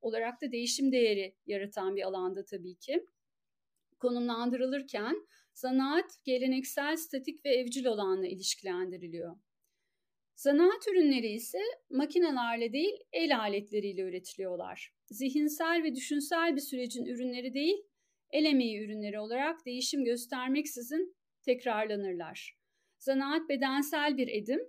[0.00, 3.06] olarak da değişim değeri yaratan bir alanda tabii ki
[3.98, 5.16] konumlandırılırken
[5.54, 9.36] zanaat geleneksel, statik ve evcil olanla ilişkilendiriliyor.
[10.36, 11.58] Zanaat ürünleri ise
[11.90, 14.94] makinelerle değil el aletleriyle üretiliyorlar.
[15.10, 17.84] Zihinsel ve düşünsel bir sürecin ürünleri değil,
[18.32, 22.56] el emeği ürünleri olarak değişim göstermeksizin tekrarlanırlar.
[22.98, 24.60] Zanaat bedensel bir edim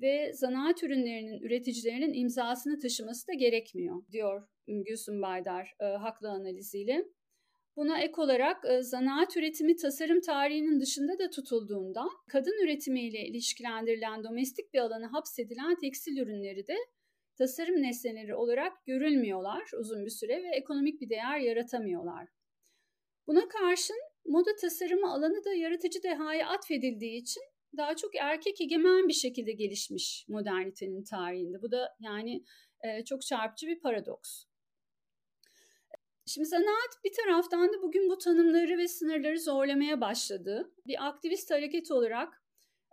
[0.00, 7.04] ve zanaat ürünlerinin üreticilerinin imzasını taşıması da gerekmiyor, diyor Gülsün Baydar e, haklı analiziyle.
[7.76, 14.74] Buna ek olarak e, zanaat üretimi tasarım tarihinin dışında da tutulduğundan kadın üretimiyle ilişkilendirilen domestik
[14.74, 16.76] bir alana hapsedilen tekstil ürünleri de
[17.38, 22.28] tasarım nesneleri olarak görülmüyorlar uzun bir süre ve ekonomik bir değer yaratamıyorlar.
[23.26, 27.42] Buna karşın moda tasarımı alanı da yaratıcı dehaya atfedildiği için
[27.76, 31.62] daha çok erkek egemen bir şekilde gelişmiş modernitenin tarihinde.
[31.62, 32.44] Bu da yani
[32.80, 34.44] e, çok çarpıcı bir paradoks.
[36.26, 40.72] Şimdi zanaat bir taraftan da bugün bu tanımları ve sınırları zorlamaya başladı.
[40.86, 42.42] Bir aktivist hareket olarak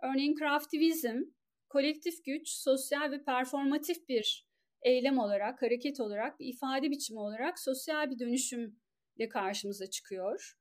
[0.02, 1.22] örneğin craftivizm,
[1.68, 4.48] kolektif güç, sosyal ve performatif bir
[4.82, 8.18] eylem olarak, hareket olarak, bir ifade biçimi olarak sosyal bir
[9.20, 10.56] dönüşümle karşımıza çıkıyor.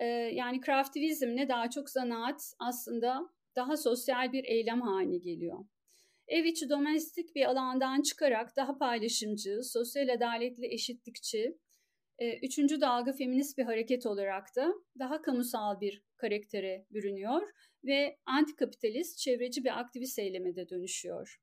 [0.00, 5.64] Ee, yani craftivizmle daha çok zanaat aslında daha sosyal bir eylem haline geliyor.
[6.28, 11.58] Ev içi domestik bir alandan çıkarak daha paylaşımcı, sosyal adaletli, eşitlikçi,
[12.18, 17.42] e, üçüncü dalga feminist bir hareket olarak da daha kamusal bir karaktere bürünüyor
[17.84, 21.40] ve antikapitalist, çevreci bir aktivist eyleme de dönüşüyor.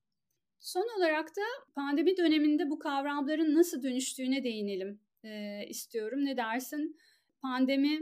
[0.60, 1.42] Son olarak da
[1.76, 6.26] pandemi döneminde bu kavramların nasıl dönüştüğüne değinelim e, istiyorum.
[6.26, 7.00] Ne dersin?
[7.42, 8.00] Pandemi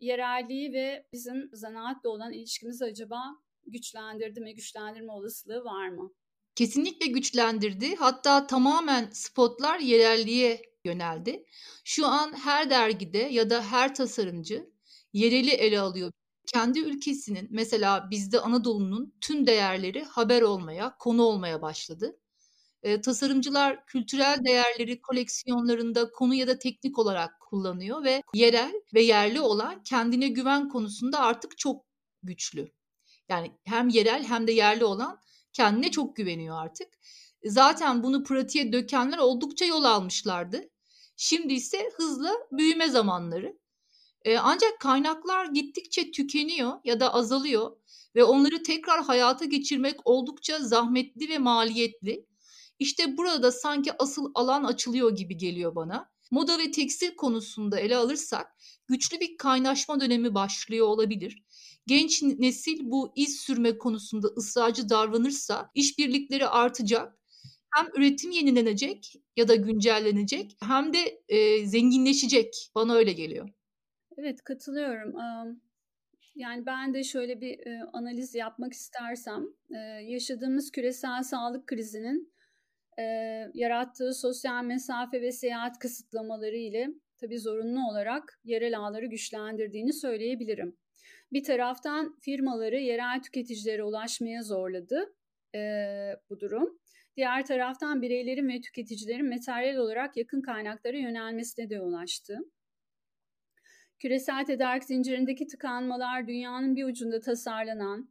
[0.00, 3.22] yerelliği ve bizim zanaatle olan ilişkimizi acaba
[3.66, 6.12] güçlendirdi mi, güçlendirme olasılığı var mı?
[6.54, 7.96] Kesinlikle güçlendirdi.
[7.96, 11.44] Hatta tamamen spotlar yerelliğe yöneldi.
[11.84, 14.70] Şu an her dergide ya da her tasarımcı
[15.12, 16.12] yereli ele alıyor.
[16.52, 22.18] Kendi ülkesinin mesela bizde Anadolu'nun tüm değerleri haber olmaya, konu olmaya başladı.
[22.82, 29.40] E, tasarımcılar kültürel değerleri koleksiyonlarında konu ya da teknik olarak kullanıyor ve yerel ve yerli
[29.40, 31.84] olan kendine güven konusunda artık çok
[32.22, 32.72] güçlü.
[33.28, 35.20] Yani hem yerel hem de yerli olan
[35.52, 36.88] kendine çok güveniyor artık.
[37.44, 40.68] Zaten bunu pratiğe dökenler oldukça yol almışlardı.
[41.16, 43.58] Şimdi ise hızlı büyüme zamanları.
[44.24, 47.76] E, ancak kaynaklar gittikçe tükeniyor ya da azalıyor
[48.14, 52.26] ve onları tekrar hayata geçirmek oldukça zahmetli ve maliyetli.
[52.78, 56.10] İşte burada sanki asıl alan açılıyor gibi geliyor bana.
[56.30, 58.46] Moda ve tekstil konusunda ele alırsak
[58.86, 61.42] güçlü bir kaynaşma dönemi başlıyor olabilir.
[61.86, 67.18] Genç nesil bu iz sürme konusunda ısrarcı davranırsa işbirlikleri artacak
[67.74, 72.70] hem üretim yenilenecek ya da güncellenecek hem de e, zenginleşecek.
[72.74, 73.48] Bana öyle geliyor.
[74.16, 75.14] Evet katılıyorum.
[76.34, 82.32] Yani ben de şöyle bir e, analiz yapmak istersem e, yaşadığımız küresel sağlık krizinin
[82.98, 83.02] e,
[83.54, 86.88] yarattığı sosyal mesafe ve seyahat kısıtlamaları ile
[87.20, 90.76] tabii zorunlu olarak yerel ağları güçlendirdiğini söyleyebilirim.
[91.32, 95.14] Bir taraftan firmaları yerel tüketicilere ulaşmaya zorladı
[95.54, 95.60] e,
[96.30, 96.78] bu durum.
[97.16, 102.38] Diğer taraftan bireylerin ve tüketicilerin materyal olarak yakın kaynaklara yönelmesine de ulaştı.
[103.98, 108.10] Küresel tedarik zincirindeki tıkanmalar dünyanın bir ucunda tasarlanan,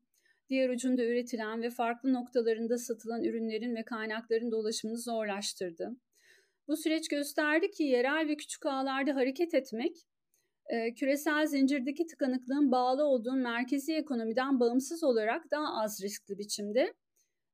[0.50, 5.92] diğer ucunda üretilen ve farklı noktalarında satılan ürünlerin ve kaynakların dolaşımını zorlaştırdı.
[6.68, 9.98] Bu süreç gösterdi ki yerel ve küçük ağlarda hareket etmek,
[10.70, 16.94] e, küresel zincirdeki tıkanıklığın bağlı olduğu merkezi ekonomiden bağımsız olarak daha az riskli biçimde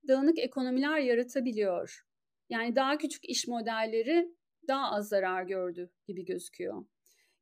[0.07, 2.01] dağınık ekonomiler yaratabiliyor.
[2.49, 4.35] Yani daha küçük iş modelleri
[4.67, 6.85] daha az zarar gördü gibi gözüküyor.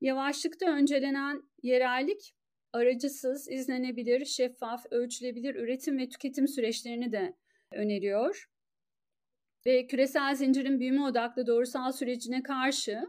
[0.02, 2.36] Yavaşlıkta öncelenen yerellik
[2.74, 7.34] aracısız, izlenebilir, şeffaf, ölçülebilir üretim ve tüketim süreçlerini de
[7.74, 8.50] öneriyor.
[9.66, 13.02] Ve küresel zincirin büyüme odaklı doğrusal sürecine karşı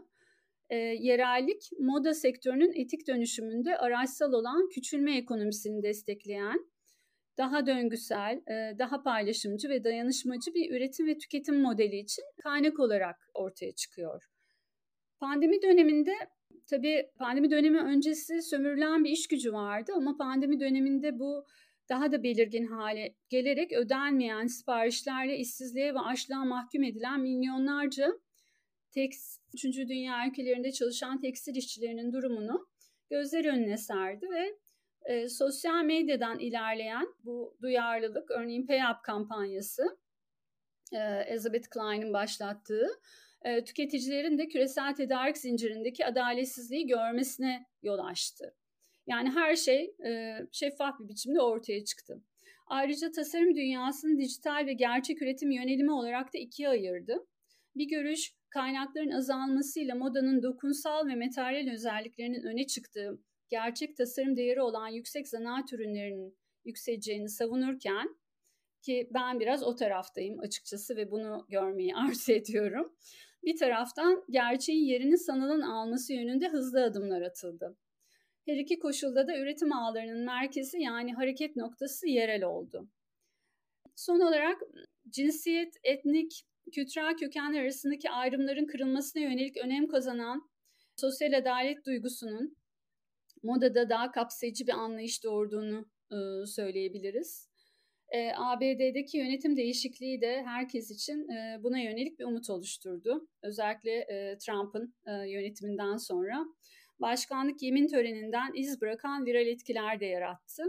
[0.69, 6.73] e, yerellik moda sektörünün etik dönüşümünde araçsal olan küçülme ekonomisini destekleyen,
[7.37, 13.29] daha döngüsel, e, daha paylaşımcı ve dayanışmacı bir üretim ve tüketim modeli için kaynak olarak
[13.33, 14.23] ortaya çıkıyor.
[15.19, 16.13] Pandemi döneminde
[16.69, 21.45] tabii pandemi dönemi öncesi sömürülen bir iş gücü vardı ama pandemi döneminde bu
[21.89, 28.11] daha da belirgin hale gelerek ödenmeyen siparişlerle işsizliğe ve açlığa mahkum edilen milyonlarca
[28.91, 29.63] tekst, 3.
[29.63, 32.67] Dünya ülkelerinde çalışan tekstil işçilerinin durumunu
[33.09, 34.57] gözler önüne serdi ve
[35.05, 39.97] e, sosyal medyadan ilerleyen bu duyarlılık, örneğin PayUp kampanyası,
[40.93, 40.97] e,
[41.27, 42.87] Elizabeth Klein'in başlattığı,
[43.43, 48.55] e, tüketicilerin de küresel tedarik zincirindeki adaletsizliği görmesine yol açtı.
[49.07, 52.21] Yani her şey e, şeffaf bir biçimde ortaya çıktı.
[52.67, 57.27] Ayrıca tasarım dünyasını dijital ve gerçek üretim yönelimi olarak da ikiye ayırdı.
[57.75, 63.19] Bir görüş kaynakların azalmasıyla modanın dokunsal ve materyal özelliklerinin öne çıktığı,
[63.49, 68.15] gerçek tasarım değeri olan yüksek zanaat ürünlerinin yükseleceğini savunurken
[68.81, 72.93] ki ben biraz o taraftayım açıkçası ve bunu görmeyi arzu ediyorum.
[73.43, 77.77] Bir taraftan gerçeğin yerini sanılan alması yönünde hızlı adımlar atıldı.
[78.45, 82.89] Her iki koşulda da üretim ağlarının merkezi yani hareket noktası yerel oldu.
[83.95, 84.61] Son olarak
[85.09, 90.49] cinsiyet, etnik, kültürel kökenler arasındaki ayrımların kırılmasına yönelik önem kazanan
[90.95, 92.57] sosyal adalet duygusunun
[93.43, 97.49] modada daha kapsayıcı bir anlayış doğurduğunu e, söyleyebiliriz.
[98.13, 103.27] E, ABD'deki yönetim değişikliği de herkes için e, buna yönelik bir umut oluşturdu.
[103.41, 106.45] Özellikle e, Trump'ın e, yönetiminden sonra
[106.99, 110.63] başkanlık yemin töreninden iz bırakan viral etkiler de yarattı.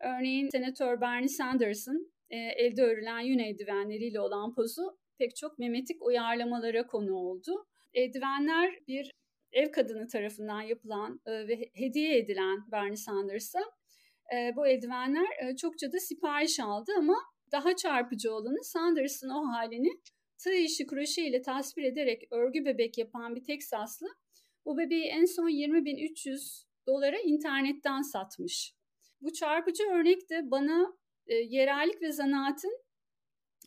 [0.00, 6.86] Örneğin Senatör Bernie Sanders'ın e, elde örülen yün eldivenleriyle olan pozu pek çok memetik uyarlamalara
[6.86, 7.66] konu oldu.
[7.94, 9.10] Eldivenler bir
[9.52, 13.60] ev kadını tarafından yapılan e, ve hediye edilen Bernie Sanders'a
[14.32, 17.16] e, bu eldivenler e, çokça da sipariş aldı ama
[17.52, 20.00] daha çarpıcı olanı Sanders'ın o halini
[20.38, 24.06] tığ işi kroşe tasvir ederek örgü bebek yapan bir Teksaslı
[24.64, 28.74] bu bebeği en son 20.300 dolara internetten satmış.
[29.20, 32.78] Bu çarpıcı örnek de bana e, yerellik ve zanaatın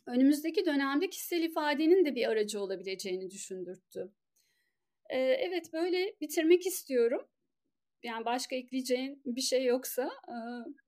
[0.06, 4.12] önümüzdeki dönemde kişisel ifadenin de bir aracı olabileceğini düşündürttü.
[5.10, 7.28] E, evet böyle bitirmek istiyorum.
[8.02, 10.36] Yani başka ekleyeceğin bir şey yoksa e,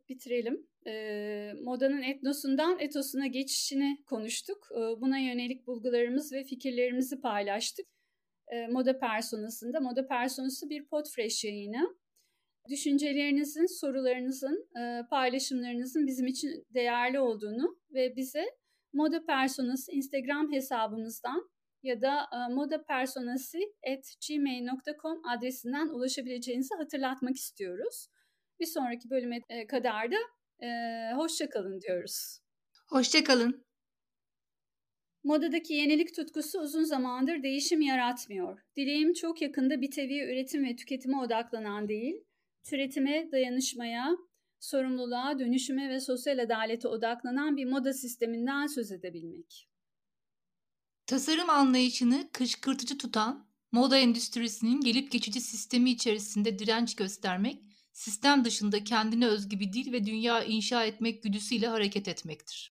[0.09, 0.67] bitirelim.
[0.87, 4.69] E, modanın etnosundan etosuna geçişini konuştuk.
[4.73, 7.87] E, buna yönelik bulgularımız ve fikirlerimizi paylaştık
[8.53, 9.81] e, Moda Personası'nda.
[9.81, 11.97] Moda Personası bir Podfresh yayını.
[12.71, 18.45] Düşüncelerinizin, sorularınızın, e, paylaşımlarınızın bizim için değerli olduğunu ve bize
[18.93, 21.51] Moda Personası Instagram hesabımızdan
[21.83, 28.09] ya da e, modapersonası.gmail.com adresinden ulaşabileceğinizi hatırlatmak istiyoruz.
[28.61, 30.16] Bir sonraki bölüme kadar da
[30.66, 30.68] e,
[31.14, 32.39] hoşça kalın diyoruz.
[32.89, 33.64] Hoşça kalın.
[35.24, 38.61] Modadaki yenilik tutkusu uzun zamandır değişim yaratmıyor.
[38.76, 42.24] Dileğim çok yakında bir teviye üretim ve tüketime odaklanan değil,
[42.64, 44.16] türetime, dayanışmaya,
[44.61, 49.68] sorumluluğa, dönüşüme ve sosyal adalete odaklanan bir moda sisteminden söz edebilmek.
[51.09, 59.27] Tasarım anlayışını kışkırtıcı tutan moda endüstrisinin gelip geçici sistemi içerisinde direnç göstermek, sistem dışında kendine
[59.27, 62.78] özgü bir dil ve dünya inşa etmek güdüsüyle hareket etmektir.